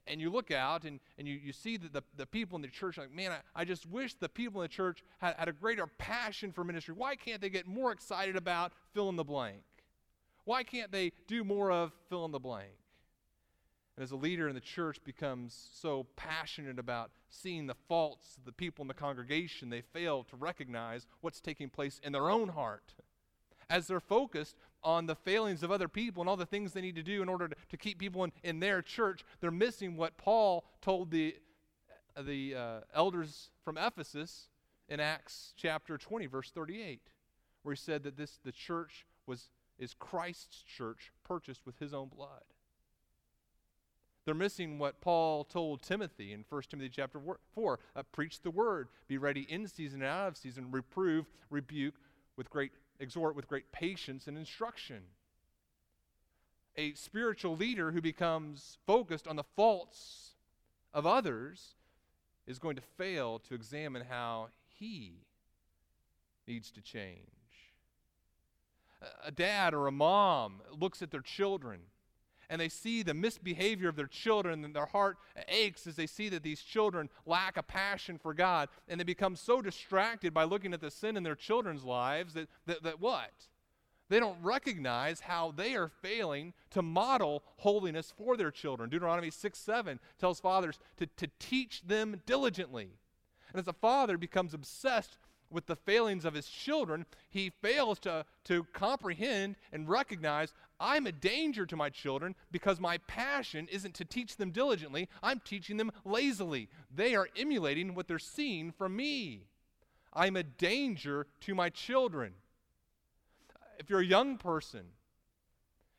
[0.08, 2.68] And you look out and, and you, you see that the, the people in the
[2.68, 5.54] church, like, man, I, I just wish the people in the church had, had a
[5.54, 6.94] greater passion for ministry.
[6.98, 9.64] Why can't they get more excited about fill in the blank?
[10.44, 12.74] Why can't they do more of fill in the blank?
[13.96, 18.44] And as a leader in the church becomes so passionate about seeing the faults of
[18.44, 22.50] the people in the congregation, they fail to recognize what's taking place in their own
[22.50, 22.94] heart.
[23.70, 26.96] As they're focused on the failings of other people and all the things they need
[26.96, 30.18] to do in order to, to keep people in, in their church, they're missing what
[30.18, 31.36] Paul told the,
[32.20, 34.50] the uh, elders from Ephesus
[34.88, 37.02] in Acts chapter 20, verse 38,
[37.64, 42.08] where he said that this the church was is Christ's church purchased with his own
[42.08, 42.44] blood.
[44.26, 47.20] They're missing what Paul told Timothy in 1 Timothy chapter
[47.54, 51.96] 4 uh, preach the word, be ready in season and out of season, reprove, rebuke
[52.36, 55.02] with great exhort with great patience and instruction.
[56.78, 60.36] A spiritual leader who becomes focused on the faults
[60.94, 61.76] of others
[62.48, 65.26] is going to fail to examine how he
[66.48, 67.20] needs to change.
[69.24, 71.80] A dad or a mom looks at their children
[72.50, 76.30] and they see the misbehavior of their children, and their heart aches as they see
[76.30, 80.74] that these children lack a passion for God, and they become so distracted by looking
[80.74, 83.32] at the sin in their children's lives that, that, that what?
[84.10, 88.90] They don't recognize how they are failing to model holiness for their children.
[88.90, 93.00] Deuteronomy 6 7 tells fathers to, to teach them diligently.
[93.52, 95.18] And as a father becomes obsessed
[95.50, 101.12] with the failings of his children, he fails to, to comprehend and recognize I'm a
[101.12, 105.92] danger to my children because my passion isn't to teach them diligently, I'm teaching them
[106.04, 106.70] lazily.
[106.94, 109.46] They are emulating what they're seeing from me.
[110.14, 112.34] I'm a danger to my children.
[113.80, 114.86] If you're a young person,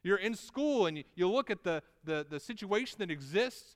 [0.02, 3.75] you're in school and you, you look at the, the, the situation that exists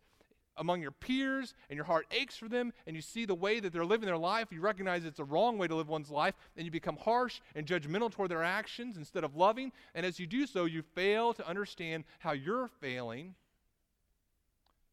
[0.61, 3.73] among your peers and your heart aches for them and you see the way that
[3.73, 6.64] they're living their life, you recognize it's a wrong way to live one's life, and
[6.66, 9.73] you become harsh and judgmental toward their actions instead of loving.
[9.94, 13.35] And as you do so, you fail to understand how you're failing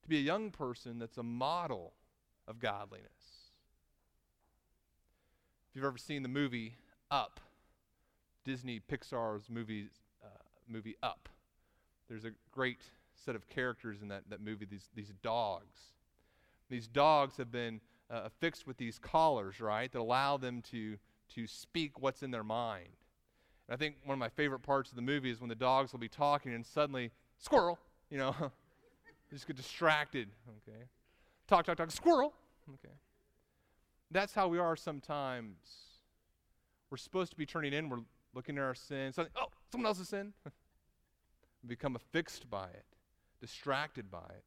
[0.02, 1.94] to be a young person that's a model
[2.48, 3.12] of godliness.
[5.70, 6.78] If you've ever seen the movie
[7.12, 7.42] Up,
[8.46, 9.90] Disney Pixar's movie,
[10.24, 10.30] uh,
[10.68, 11.28] movie Up,
[12.08, 12.80] there's a great
[13.24, 15.94] set of characters in that, that movie, these, these dogs.
[16.70, 20.98] These dogs have been uh, affixed with these collars, right, that allow them to,
[21.36, 22.90] to speak what's in their mind.
[23.68, 25.92] And I think one of my favorite parts of the movie is when the dogs
[25.92, 28.36] will be talking and suddenly, squirrel, you know,
[29.30, 30.30] just get distracted,
[30.68, 30.84] okay?
[31.48, 32.34] Talk, talk, talk, squirrel,
[32.70, 32.94] okay?
[34.12, 35.58] That's how we are sometimes.
[36.90, 38.00] We're supposed to be turning in, we're
[38.34, 40.34] looking at our sin, suddenly, oh, someone else's sin.
[40.46, 42.86] we become affixed by it
[43.40, 44.44] distracted by it.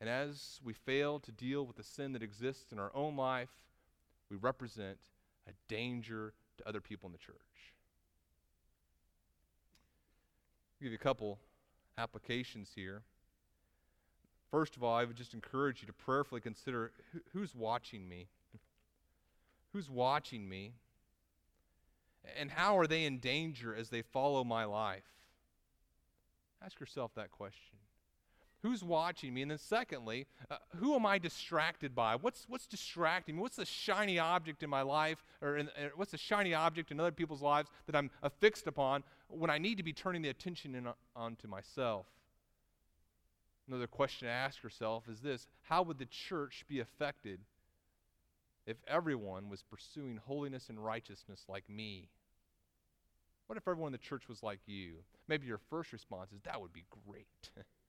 [0.00, 3.50] And as we fail to deal with the sin that exists in our own life,
[4.30, 4.98] we represent
[5.48, 7.36] a danger to other people in the church.
[10.74, 11.38] I'll give you a couple
[11.96, 13.02] applications here.
[14.50, 16.92] First of all, I would just encourage you to prayerfully consider
[17.32, 18.28] who's watching me?
[19.72, 20.74] Who's watching me?
[22.38, 25.02] And how are they in danger as they follow my life?
[26.64, 27.76] Ask yourself that question.
[28.64, 29.42] Who's watching me?
[29.42, 32.16] And then, secondly, uh, who am I distracted by?
[32.16, 33.42] What's, what's distracting me?
[33.42, 36.98] What's the shiny object in my life, or in, uh, what's the shiny object in
[36.98, 40.74] other people's lives that I'm affixed upon when I need to be turning the attention
[40.74, 42.06] in, onto myself?
[43.68, 47.40] Another question to ask yourself is this How would the church be affected
[48.66, 52.08] if everyone was pursuing holiness and righteousness like me?
[53.46, 54.94] What if everyone in the church was like you?
[55.28, 57.50] Maybe your first response is, That would be great.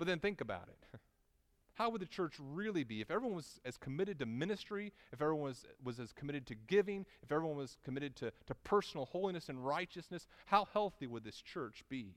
[0.00, 0.98] But then think about it.
[1.74, 3.02] how would the church really be?
[3.02, 7.04] If everyone was as committed to ministry, if everyone was, was as committed to giving,
[7.22, 11.84] if everyone was committed to, to personal holiness and righteousness, how healthy would this church
[11.90, 12.14] be?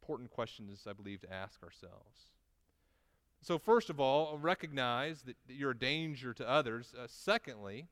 [0.00, 2.30] Important questions, I believe, to ask ourselves.
[3.42, 6.94] So, first of all, recognize that, you're a danger to others.
[6.96, 7.88] Uh, secondly,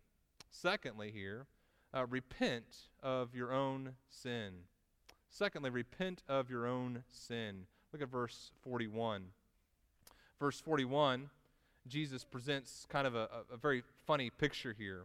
[0.53, 1.49] secondly, here,
[1.93, 4.67] uh, repent of your own sin.
[5.37, 7.67] Secondly, repent of your own sin.
[7.93, 9.23] Look at verse 41.
[10.41, 11.29] Verse 41,
[11.87, 15.05] Jesus presents kind of a, a very funny picture here.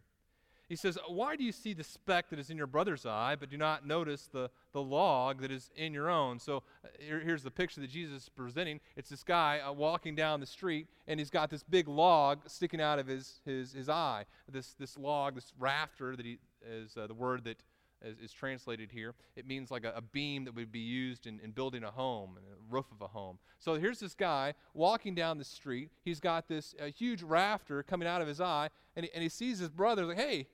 [0.69, 3.49] He says, Why do you see the speck that is in your brother's eye, but
[3.49, 6.39] do not notice the, the log that is in your own?
[6.39, 8.79] So uh, here, here's the picture that Jesus is presenting.
[8.95, 12.79] It's this guy uh, walking down the street, and he's got this big log sticking
[12.79, 14.23] out of his, his, his eye.
[14.49, 17.57] This, this log, this rafter, that he, is uh, the word that
[18.03, 19.13] is, is, translated here.
[19.35, 22.37] It means like a, a beam that would be used in, in building a home,
[22.37, 23.37] a roof of a home.
[23.59, 25.91] So here's this guy walking down the street.
[26.03, 29.59] He's got this huge rafter coming out of his eye, and he, and he sees
[29.59, 30.47] his brother, like, hey,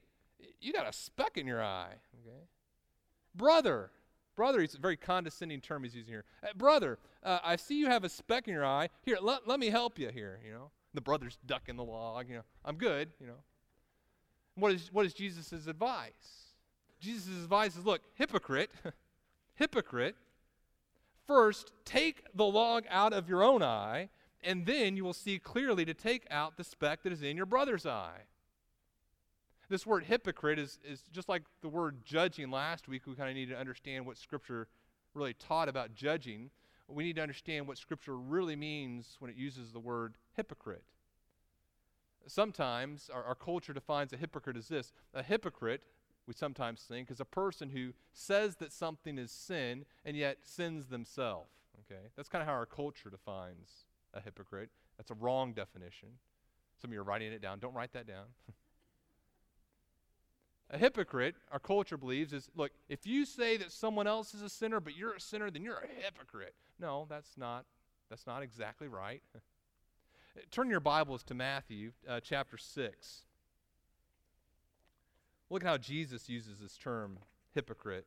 [0.59, 1.95] you got a speck in your eye.
[2.21, 2.45] Okay?
[3.35, 3.91] Brother,
[4.35, 6.25] brother, it's a very condescending term he's using here.
[6.41, 8.89] Hey, brother, uh, I see you have a speck in your eye.
[9.03, 10.71] Here, let, let me help you here, you know.
[10.93, 12.43] The brother's ducking the log, you know.
[12.65, 13.41] I'm good, you know.
[14.55, 16.46] What is, what is Jesus' advice?
[16.99, 18.71] Jesus' advice is look, hypocrite,
[19.55, 20.15] hypocrite,
[21.27, 24.09] first take the log out of your own eye,
[24.43, 27.45] and then you will see clearly to take out the speck that is in your
[27.45, 28.21] brother's eye.
[29.69, 33.05] This word hypocrite is, is just like the word judging last week.
[33.05, 34.67] We kind of need to understand what Scripture
[35.13, 36.49] really taught about judging.
[36.87, 40.83] We need to understand what Scripture really means when it uses the word hypocrite.
[42.27, 45.83] Sometimes our, our culture defines a hypocrite as this a hypocrite,
[46.27, 50.87] we sometimes think, is a person who says that something is sin and yet sins
[50.87, 51.49] themselves.
[51.85, 52.01] Okay?
[52.15, 54.69] That's kind of how our culture defines a hypocrite.
[54.97, 56.09] That's a wrong definition.
[56.81, 57.59] Some of you are writing it down.
[57.59, 58.25] Don't write that down.
[60.69, 64.49] A hypocrite, our culture believes, is look, if you say that someone else is a
[64.49, 66.55] sinner, but you're a sinner, then you're a hypocrite.
[66.77, 67.65] No, that's not,
[68.09, 69.23] that's not exactly right.
[70.51, 73.23] Turn your Bibles to Matthew uh, chapter 6.
[75.49, 77.19] Look at how Jesus uses this term,
[77.53, 78.05] hypocrite.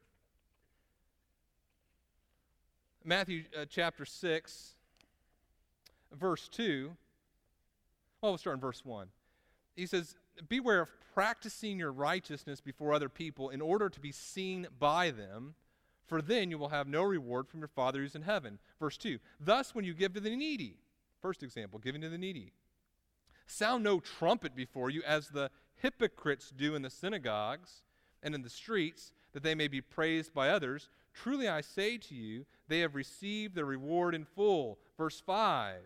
[3.02, 4.74] Matthew uh, chapter 6,
[6.12, 6.90] verse 2.
[8.20, 9.08] Well, we'll start in verse 1.
[9.74, 10.16] He says,
[10.48, 15.54] Beware of practicing your righteousness before other people in order to be seen by them,
[16.06, 18.58] for then you will have no reward from your Father who's in heaven.
[18.78, 20.76] Verse 2 Thus, when you give to the needy,
[21.22, 22.52] first example, giving to the needy,
[23.46, 25.50] sound no trumpet before you as the
[25.80, 27.82] hypocrites do in the synagogues
[28.22, 30.88] and in the streets, that they may be praised by others.
[31.14, 34.78] Truly I say to you, they have received their reward in full.
[34.96, 35.80] Verse 5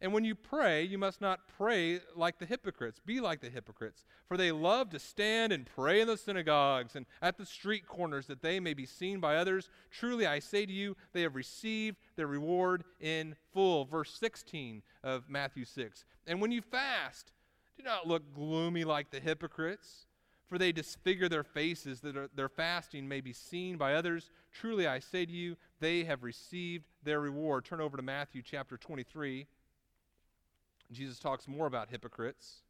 [0.00, 3.00] and when you pray, you must not pray like the hypocrites.
[3.04, 7.06] Be like the hypocrites, for they love to stand and pray in the synagogues and
[7.22, 9.70] at the street corners that they may be seen by others.
[9.90, 13.84] Truly, I say to you, they have received their reward in full.
[13.84, 16.04] Verse 16 of Matthew 6.
[16.26, 17.32] And when you fast,
[17.76, 20.06] do not look gloomy like the hypocrites,
[20.48, 24.30] for they disfigure their faces that their fasting may be seen by others.
[24.52, 27.64] Truly, I say to you, they have received their reward.
[27.64, 29.46] Turn over to Matthew chapter 23.
[30.92, 32.62] Jesus talks more about hypocrites.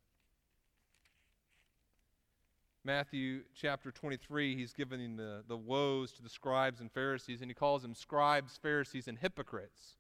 [2.87, 7.55] Matthew chapter 23, he's giving the, the woes to the scribes and Pharisees, and he
[7.55, 9.97] calls them scribes, Pharisees, and hypocrites.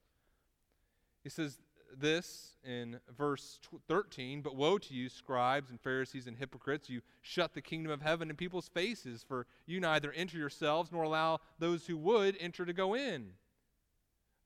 [1.24, 1.58] He says
[1.96, 6.88] this in verse 13 But woe to you, scribes and Pharisees and hypocrites!
[6.88, 11.04] You shut the kingdom of heaven in people's faces, for you neither enter yourselves nor
[11.04, 13.32] allow those who would enter to go in.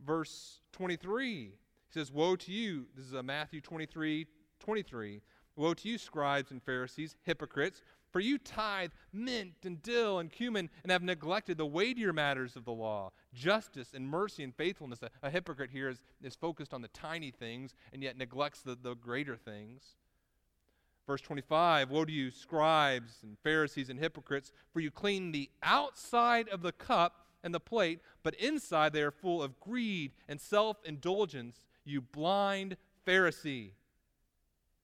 [0.05, 1.53] Verse 23
[1.91, 2.87] he says, Woe to you.
[2.95, 4.27] This is a Matthew 23
[4.61, 5.23] 23.
[5.57, 10.69] Woe to you, scribes and Pharisees, hypocrites, for you tithe mint and dill and cumin
[10.83, 15.03] and have neglected the weightier matters of the law justice and mercy and faithfulness.
[15.03, 18.77] A, a hypocrite here is, is focused on the tiny things and yet neglects the,
[18.81, 19.97] the greater things.
[21.07, 26.49] Verse 25 Woe to you, scribes and Pharisees and hypocrites, for you clean the outside
[26.49, 30.77] of the cup and the plate, but inside they are full of greed and self
[30.85, 33.73] indulgence you blind Pharisee.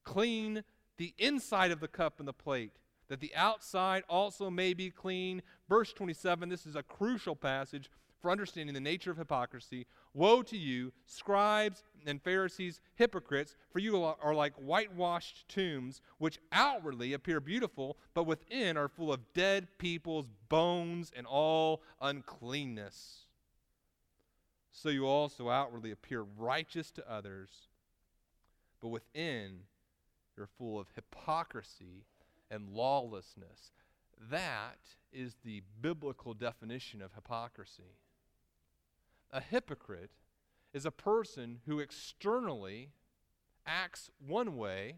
[0.05, 0.65] Clean
[0.97, 2.73] the inside of the cup and the plate,
[3.09, 5.43] that the outside also may be clean.
[5.69, 7.91] Verse 27, this is a crucial passage
[8.21, 9.87] for understanding the nature of hypocrisy.
[10.15, 17.13] Woe to you, scribes and Pharisees, hypocrites, for you are like whitewashed tombs, which outwardly
[17.13, 23.27] appear beautiful, but within are full of dead people's bones and all uncleanness.
[24.73, 27.69] so you also outwardly appear righteous to others,
[28.81, 29.61] but within
[30.37, 32.05] you're full of hypocrisy
[32.51, 33.73] and lawlessness.
[34.31, 34.79] That
[35.13, 37.99] is the biblical definition of hypocrisy.
[39.33, 40.11] A hypocrite
[40.73, 42.91] is a person who externally
[43.67, 44.97] acts one way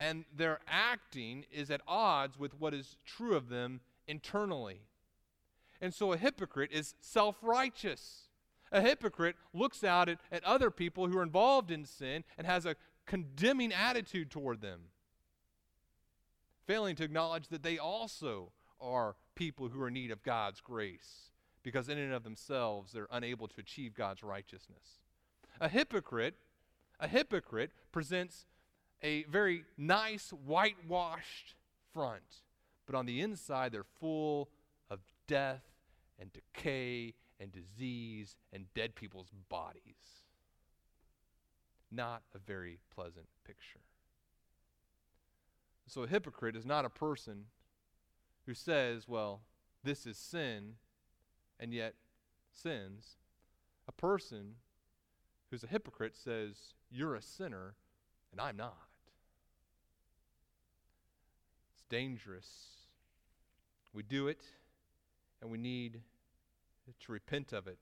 [0.00, 4.80] and their acting is at odds with what is true of them internally.
[5.80, 8.28] And so a hypocrite is self righteous.
[8.72, 12.66] A hypocrite looks out at, at other people who are involved in sin and has
[12.66, 14.80] a condemning attitude toward them,
[16.66, 21.30] failing to acknowledge that they also are people who are in need of God's grace
[21.62, 25.00] because, in and of themselves, they're unable to achieve God's righteousness.
[25.60, 26.34] A hypocrite,
[27.00, 28.46] a hypocrite presents
[29.02, 31.54] a very nice whitewashed
[31.92, 32.42] front,
[32.86, 34.50] but on the inside they're full
[34.90, 35.62] of death
[36.18, 40.22] and decay and disease and dead people's bodies.
[41.90, 43.80] Not a very pleasant picture.
[45.86, 47.44] So, a hypocrite is not a person
[48.46, 49.42] who says, well,
[49.82, 50.74] this is sin,
[51.60, 51.94] and yet
[52.52, 53.16] sins.
[53.86, 54.54] A person
[55.50, 57.74] who's a hypocrite says, you're a sinner,
[58.32, 58.88] and I'm not.
[61.74, 62.48] It's dangerous.
[63.92, 64.42] We do it,
[65.40, 66.00] and we need
[67.00, 67.78] to repent of it.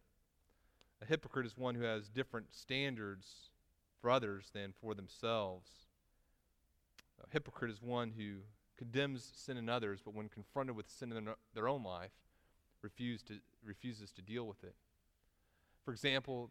[1.01, 3.51] A hypocrite is one who has different standards
[4.01, 5.71] for others than for themselves.
[7.25, 8.39] A hypocrite is one who
[8.77, 12.11] condemns sin in others, but when confronted with sin in their own life,
[12.83, 14.75] refuse to, refuses to deal with it.
[15.85, 16.51] For example,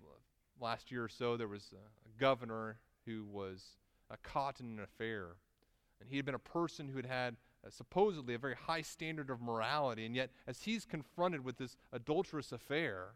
[0.59, 3.77] last year or so, there was a governor who was
[4.09, 5.35] uh, caught in an affair.
[5.99, 9.29] And he had been a person who had had uh, supposedly a very high standard
[9.29, 13.15] of morality, and yet as he's confronted with this adulterous affair,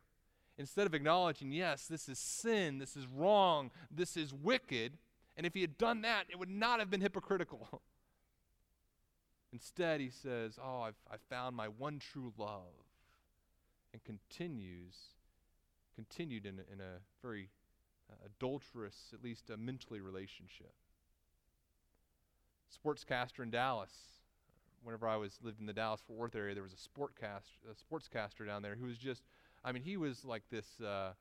[0.57, 4.97] instead of acknowledging, yes, this is sin, this is wrong, this is wicked,
[5.37, 7.81] and if he had done that, it would not have been hypocritical.
[9.53, 12.73] Instead, he says, Oh, I've, I've found my one true love,
[13.93, 14.95] and continues,
[15.95, 17.49] continued in in a very
[18.09, 20.73] uh, adulterous, at least a mentally relationship.
[22.69, 24.15] Sportscaster in Dallas
[24.85, 27.73] whenever I was lived in the Dallas Fort Worth area, there was a sportcast, a
[27.73, 29.23] sportscaster down there who was just,
[29.63, 31.13] I mean, he was like this, uh,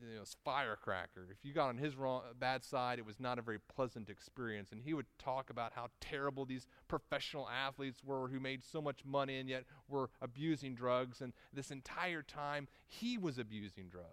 [0.00, 1.26] you know, firecracker.
[1.30, 4.72] If you got on his wrong, bad side, it was not a very pleasant experience.
[4.72, 9.04] And he would talk about how terrible these professional athletes were who made so much
[9.04, 11.20] money and yet were abusing drugs.
[11.20, 14.06] And this entire time, he was abusing drugs.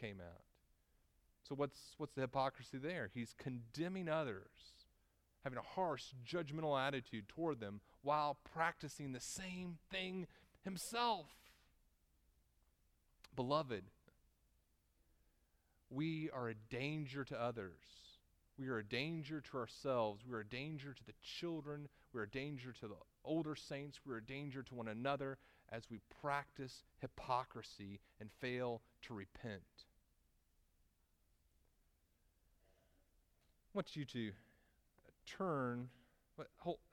[0.00, 0.42] Came out.
[1.48, 3.10] So what's what's the hypocrisy there?
[3.12, 4.74] He's condemning others
[5.44, 10.26] having a harsh, judgmental attitude toward them while practicing the same thing
[10.64, 11.26] himself.
[13.36, 13.84] Beloved,
[15.94, 17.78] we are a danger to others.
[18.58, 20.22] We are a danger to ourselves.
[20.26, 21.88] We are a danger to the children.
[22.12, 24.00] We are a danger to the older saints.
[24.06, 25.38] We are a danger to one another
[25.72, 29.62] as we practice hypocrisy and fail to repent.
[33.74, 34.30] I want you to
[35.26, 35.88] turn,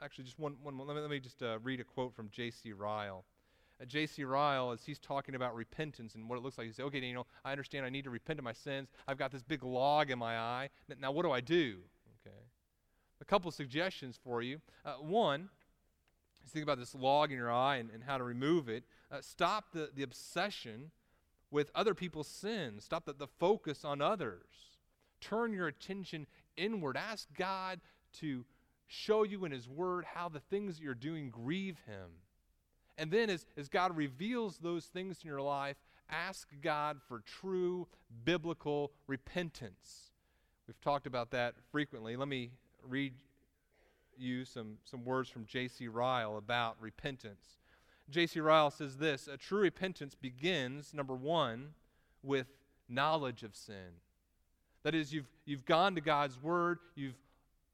[0.01, 2.73] actually, just one, one let me, let me just uh, read a quote from J.C.
[2.73, 3.23] Ryle.
[3.87, 4.23] J.C.
[4.23, 7.25] Ryle, as he's talking about repentance and what it looks like, he says, okay, know,
[7.43, 8.89] I understand I need to repent of my sins.
[9.07, 10.69] I've got this big log in my eye.
[10.99, 11.79] Now, what do I do?
[12.25, 12.35] Okay.
[13.21, 14.61] A couple suggestions for you.
[14.85, 15.49] Uh, one,
[16.49, 18.83] think about this log in your eye and, and how to remove it.
[19.11, 20.91] Uh, stop the, the obsession
[21.49, 22.83] with other people's sins.
[22.83, 24.45] Stop the, the focus on others.
[25.19, 26.27] Turn your attention
[26.57, 26.97] inward.
[26.97, 27.79] Ask God
[28.19, 28.45] to
[28.87, 32.09] show you in His Word how the things that you're doing grieve Him.
[32.97, 35.77] And then, as, as God reveals those things in your life,
[36.09, 37.87] ask God for true
[38.25, 40.11] biblical repentance.
[40.67, 42.15] We've talked about that frequently.
[42.15, 42.51] Let me
[42.87, 43.13] read
[44.17, 45.87] you some, some words from J.C.
[45.87, 47.57] Ryle about repentance.
[48.09, 48.39] J.C.
[48.39, 51.73] Ryle says this A true repentance begins, number one,
[52.23, 52.47] with
[52.87, 53.99] knowledge of sin.
[54.83, 57.15] That is, you've, you've gone to God's Word, you've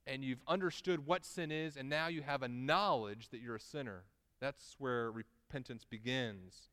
[0.08, 3.60] and you've understood what sin is, and now you have a knowledge that you're a
[3.60, 4.04] sinner.
[4.40, 6.70] That's where repentance begins.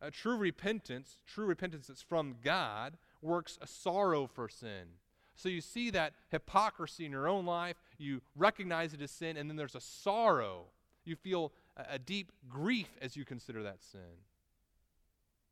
[0.00, 4.98] A true repentance, true repentance that's from God, works a sorrow for sin.
[5.34, 9.48] So you see that hypocrisy in your own life, you recognize it as sin, and
[9.48, 10.64] then there's a sorrow.
[11.04, 14.00] You feel a, a deep grief as you consider that sin.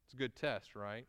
[0.06, 1.06] It's a good test, right?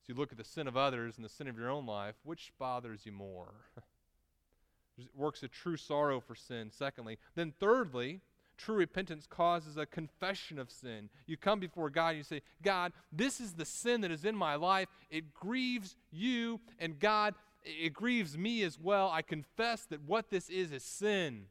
[0.00, 2.16] So you look at the sin of others and the sin of your own life,
[2.24, 3.52] which bothers you more?
[4.98, 7.18] it works a true sorrow for sin, secondly.
[7.34, 8.20] Then, thirdly,
[8.58, 11.08] True repentance causes a confession of sin.
[11.26, 14.36] You come before God and you say, God, this is the sin that is in
[14.36, 14.88] my life.
[15.10, 17.34] It grieves you, and God,
[17.64, 19.10] it grieves me as well.
[19.10, 21.46] I confess that what this is is sin.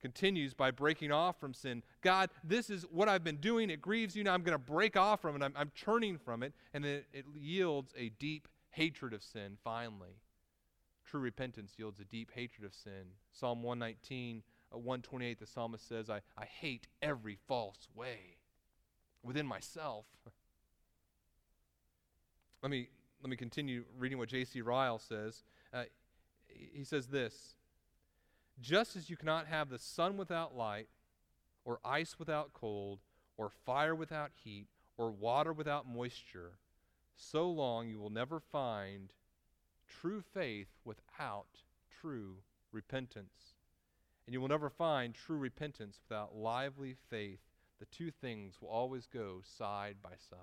[0.00, 1.82] Continues by breaking off from sin.
[2.00, 3.68] God, this is what I've been doing.
[3.68, 4.24] It grieves you.
[4.24, 5.44] Now I'm going to break off from it.
[5.44, 6.54] I'm, I'm turning from it.
[6.72, 10.16] And then it yields a deep hatred of sin finally.
[11.04, 13.12] True repentance yields a deep hatred of sin.
[13.32, 14.40] Psalm 119 uh,
[14.78, 18.38] 128, the psalmist says, I, I hate every false way
[19.22, 20.06] within myself.
[22.62, 22.88] let me,
[23.20, 24.60] let me continue reading what J.C.
[24.60, 25.42] Ryle says.
[25.72, 25.84] Uh,
[26.48, 27.54] he says this
[28.60, 30.88] Just as you cannot have the sun without light,
[31.64, 33.00] or ice without cold,
[33.36, 36.58] or fire without heat, or water without moisture,
[37.16, 39.12] so long you will never find
[39.88, 41.64] true faith without
[42.00, 42.36] true
[42.72, 43.59] repentance.
[44.30, 47.40] And you will never find true repentance without lively faith.
[47.80, 50.38] The two things will always go side by side.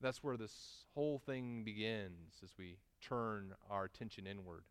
[0.00, 4.64] That's where this whole thing begins as we turn our attention inward.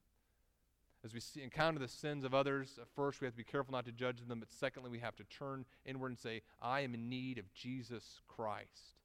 [1.05, 3.85] As we see, encounter the sins of others, first we have to be careful not
[3.85, 7.07] to judge them, but secondly, we have to turn inward and say, I am in
[7.07, 8.95] need of Jesus Christ.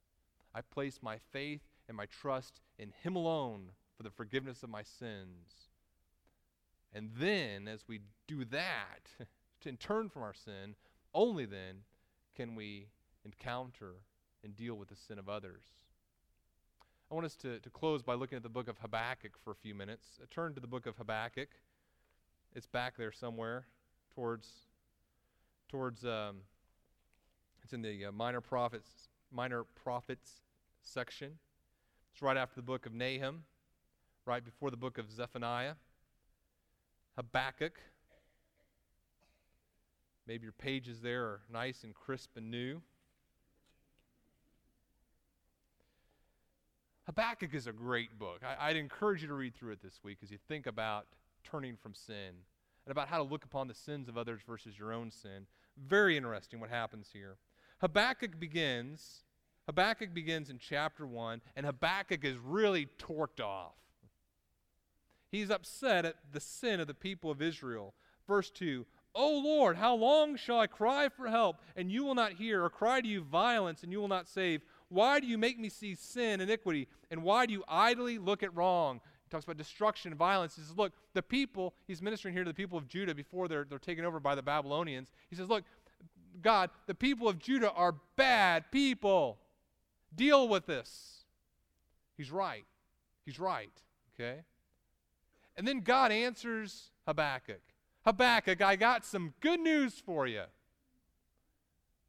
[0.55, 4.81] I place my faith and my trust in Him alone for the forgiveness of my
[4.81, 5.68] sins.
[6.93, 9.09] And then, as we do that,
[9.61, 10.75] to turn from our sin,
[11.13, 11.83] only then
[12.35, 12.87] can we
[13.25, 13.95] encounter
[14.43, 15.63] and deal with the sin of others.
[17.11, 19.55] I want us to, to close by looking at the book of Habakkuk for a
[19.55, 20.19] few minutes.
[20.21, 21.49] Uh, turn to the book of Habakkuk.
[22.55, 23.65] It's back there somewhere
[24.13, 24.47] towards,
[25.67, 26.41] towards um,
[27.63, 30.41] it's in the uh, minor prophets, minor prophets
[30.81, 31.39] section.
[32.13, 33.43] It's right after the book of Nahum,
[34.25, 35.73] right before the book of Zephaniah.
[37.19, 37.73] Habakkuk.
[40.25, 42.81] Maybe your pages there are nice and crisp and new.
[47.07, 48.39] Habakkuk is a great book.
[48.57, 51.07] I, would encourage you to read through it this week as you think about
[51.43, 52.45] turning from sin
[52.85, 55.45] and about how to look upon the sins of others versus your own sin.
[55.77, 57.35] Very interesting what happens here.
[57.81, 59.23] Habakkuk begins,
[59.65, 63.73] Habakkuk begins in chapter 1, and Habakkuk is really torqued off.
[65.31, 67.93] He's upset at the sin of the people of Israel.
[68.27, 72.33] Verse 2 O Lord, how long shall I cry for help, and you will not
[72.33, 74.61] hear, or cry to you violence, and you will not save?
[74.89, 78.55] Why do you make me see sin, iniquity, and why do you idly look at
[78.55, 79.01] wrong?
[79.23, 80.55] He talks about destruction violence.
[80.55, 83.65] He says, Look, the people, he's ministering here to the people of Judah before they're,
[83.67, 85.11] they're taken over by the Babylonians.
[85.29, 85.63] He says, Look,
[86.41, 89.39] God, the people of Judah are bad people.
[90.15, 91.25] Deal with this.
[92.17, 92.65] He's right.
[93.25, 93.71] He's right.
[94.15, 94.41] Okay?
[95.59, 97.59] And then God answers Habakkuk
[98.05, 100.43] Habakkuk, I got some good news for you.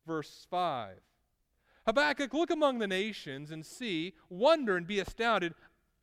[0.07, 0.99] Verse 5
[1.85, 5.55] Habakkuk, look among the nations and see, wonder and be astounded.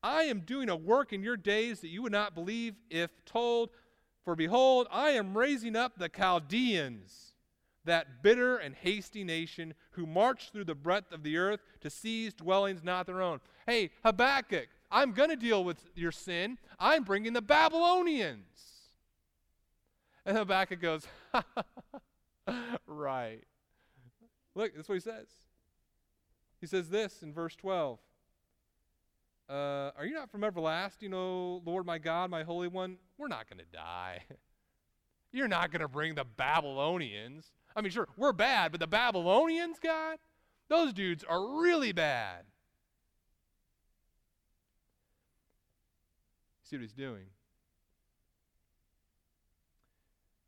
[0.04, 3.70] I am doing a work in your days that you would not believe if told.
[4.26, 7.34] For behold, I am raising up the Chaldeans,
[7.86, 12.34] that bitter and hasty nation who march through the breadth of the earth to seize
[12.34, 13.40] dwellings not their own.
[13.66, 16.58] Hey, Habakkuk, I'm going to deal with your sin.
[16.80, 18.44] I'm bringing the Babylonians.
[20.26, 21.08] And Habakkuk goes,
[22.88, 23.44] right.
[24.56, 25.28] Look, that's what he says.
[26.60, 28.00] He says this in verse 12
[29.50, 29.54] uh,
[29.98, 32.98] Are you not from everlasting, O Lord my God, my Holy One?
[33.18, 34.24] We're not going to die.
[35.32, 37.52] You're not going to bring the Babylonians.
[37.76, 40.18] I mean, sure, we're bad, but the Babylonians, God,
[40.70, 42.46] those dudes are really bad.
[46.70, 47.28] See what he's doing?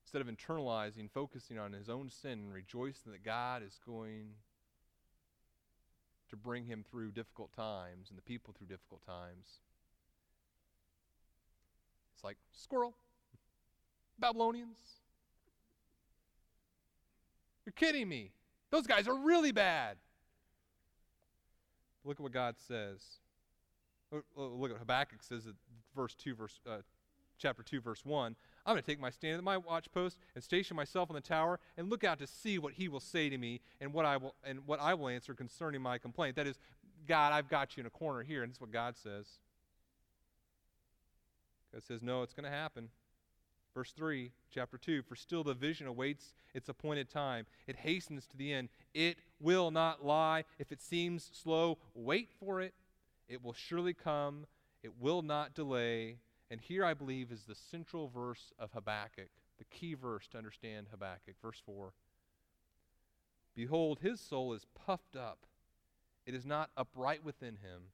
[0.04, 4.32] Instead of internalizing, focusing on his own sin and rejoicing that God is going
[6.30, 9.62] to bring him through difficult times and the people through difficult times.
[12.16, 12.96] It's like, squirrel,
[14.18, 14.78] Babylonians.
[17.66, 18.32] You're kidding me.
[18.72, 19.96] Those guys are really bad.
[22.04, 23.00] Look at what God says.
[24.36, 25.54] Look at Habakkuk says at
[25.96, 26.78] verse 2, verse, uh,
[27.38, 28.36] chapter 2, verse 1.
[28.66, 31.60] I'm going to take my stand at my watchpost and station myself on the tower
[31.78, 34.36] and look out to see what he will say to me and what I will
[34.44, 36.36] and what I will answer concerning my complaint.
[36.36, 36.60] That is,
[37.08, 39.26] God, I've got you in a corner here, and this is what God says.
[41.74, 42.90] God says, No, it's going to happen.
[43.74, 47.46] Verse 3, chapter 2 For still the vision awaits its appointed time.
[47.68, 48.70] It hastens to the end.
[48.94, 50.46] It will not lie.
[50.58, 52.74] If it seems slow, wait for it.
[53.28, 54.48] It will surely come.
[54.84, 56.18] It will not delay.
[56.52, 60.88] And here, I believe, is the central verse of Habakkuk the key verse to understand
[60.90, 61.36] Habakkuk.
[61.42, 61.94] Verse 4
[63.56, 65.46] Behold, his soul is puffed up,
[66.26, 67.92] it is not upright within him,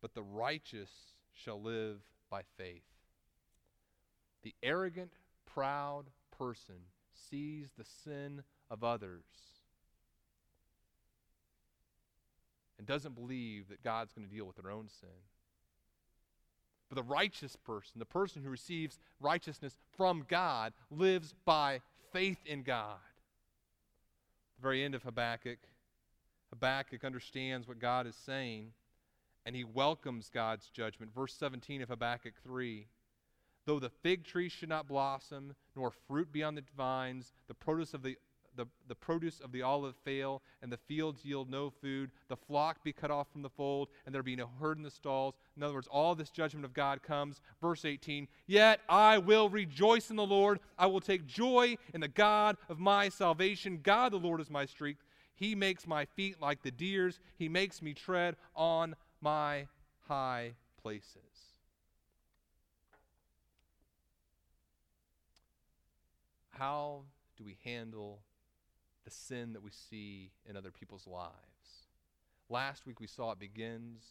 [0.00, 0.90] but the righteous
[1.32, 2.00] shall live
[2.30, 2.82] by faith.
[4.42, 5.12] The arrogant,
[5.46, 6.06] proud
[6.36, 6.76] person
[7.12, 9.24] sees the sin of others
[12.78, 15.08] and doesn't believe that God's going to deal with their own sin.
[16.88, 21.80] But the righteous person, the person who receives righteousness from God, lives by
[22.12, 22.96] faith in God.
[24.56, 25.58] the very end of Habakkuk,
[26.50, 28.72] Habakkuk understands what God is saying
[29.48, 31.14] and he welcomes God's judgment.
[31.14, 32.86] Verse 17 of Habakkuk 3
[33.64, 37.94] Though the fig tree should not blossom, nor fruit be on the vines, the produce
[37.94, 38.18] of the
[38.58, 42.82] the, the produce of the olive fail, and the fields yield no food, the flock
[42.82, 45.36] be cut off from the fold, and there be no herd in the stalls.
[45.56, 47.40] In other words, all this judgment of God comes.
[47.62, 50.58] Verse 18 Yet I will rejoice in the Lord.
[50.76, 53.78] I will take joy in the God of my salvation.
[53.82, 55.04] God, the Lord, is my strength.
[55.36, 59.68] He makes my feet like the deer's, He makes me tread on my
[60.08, 61.14] high places.
[66.50, 67.04] How
[67.36, 68.18] do we handle
[69.08, 71.32] the sin that we see in other people's lives.
[72.50, 74.02] Last week we saw it begins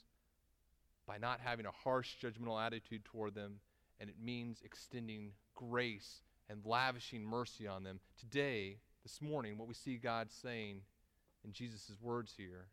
[1.06, 3.60] by not having a harsh judgmental attitude toward them,
[4.00, 8.00] and it means extending grace and lavishing mercy on them.
[8.20, 10.82] Today, this morning, what we see God saying
[11.46, 12.66] in Jesus' words here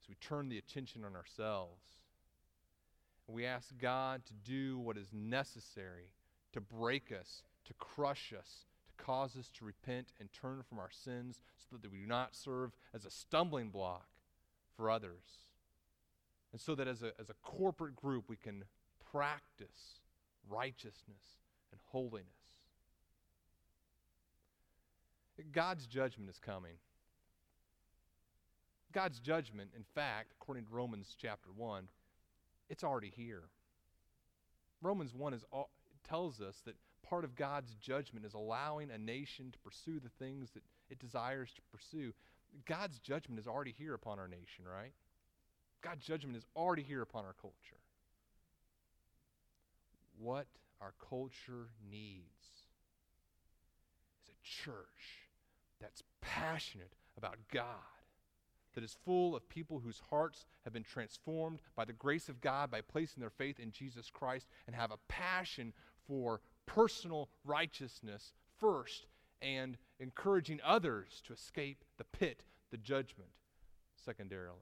[0.00, 1.82] is we turn the attention on ourselves.
[3.26, 6.12] And we ask God to do what is necessary
[6.52, 11.40] to break us, to crush us, cause us to repent and turn from our sins
[11.58, 14.06] so that we do not serve as a stumbling block
[14.76, 15.46] for others.
[16.52, 18.64] And so that as a, as a corporate group, we can
[19.10, 20.00] practice
[20.48, 21.40] righteousness
[21.70, 22.26] and holiness.
[25.50, 26.74] God's judgment is coming.
[28.92, 31.88] God's judgment, in fact, according to Romans chapter 1,
[32.68, 33.44] it's already here.
[34.82, 35.70] Romans 1 is all,
[36.06, 36.74] tells us that
[37.12, 41.50] part of God's judgment is allowing a nation to pursue the things that it desires
[41.54, 42.14] to pursue.
[42.64, 44.94] God's judgment is already here upon our nation, right?
[45.82, 47.82] God's judgment is already here upon our culture.
[50.18, 50.46] What
[50.80, 52.64] our culture needs
[54.22, 55.28] is a church
[55.82, 57.66] that's passionate about God,
[58.74, 62.70] that is full of people whose hearts have been transformed by the grace of God
[62.70, 65.74] by placing their faith in Jesus Christ and have a passion
[66.06, 69.06] for personal righteousness first
[69.40, 73.30] and encouraging others to escape the pit, the judgment,
[74.04, 74.58] secondarily.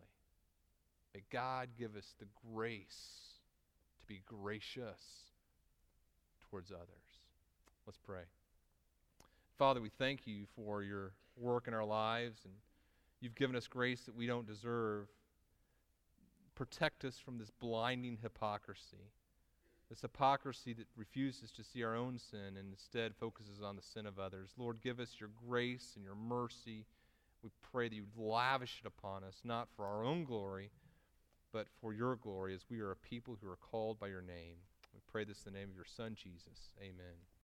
[1.15, 3.35] May God give us the grace
[4.01, 5.31] to be gracious
[6.51, 6.87] towards others.
[7.87, 8.23] Let's pray.
[9.59, 12.55] Father, we thank you for your work in our lives, and
[13.21, 15.09] you've given us grace that we don't deserve.
[16.55, 19.11] Protect us from this blinding hypocrisy
[19.91, 24.07] this hypocrisy that refuses to see our own sin and instead focuses on the sin
[24.07, 24.51] of others.
[24.57, 26.86] Lord, give us your grace and your mercy.
[27.43, 30.70] We pray that you would lavish it upon us, not for our own glory,
[31.53, 34.59] but for your glory, as we are a people who are called by your name.
[34.95, 36.70] We pray this in the name of your Son, Jesus.
[36.80, 37.30] Amen.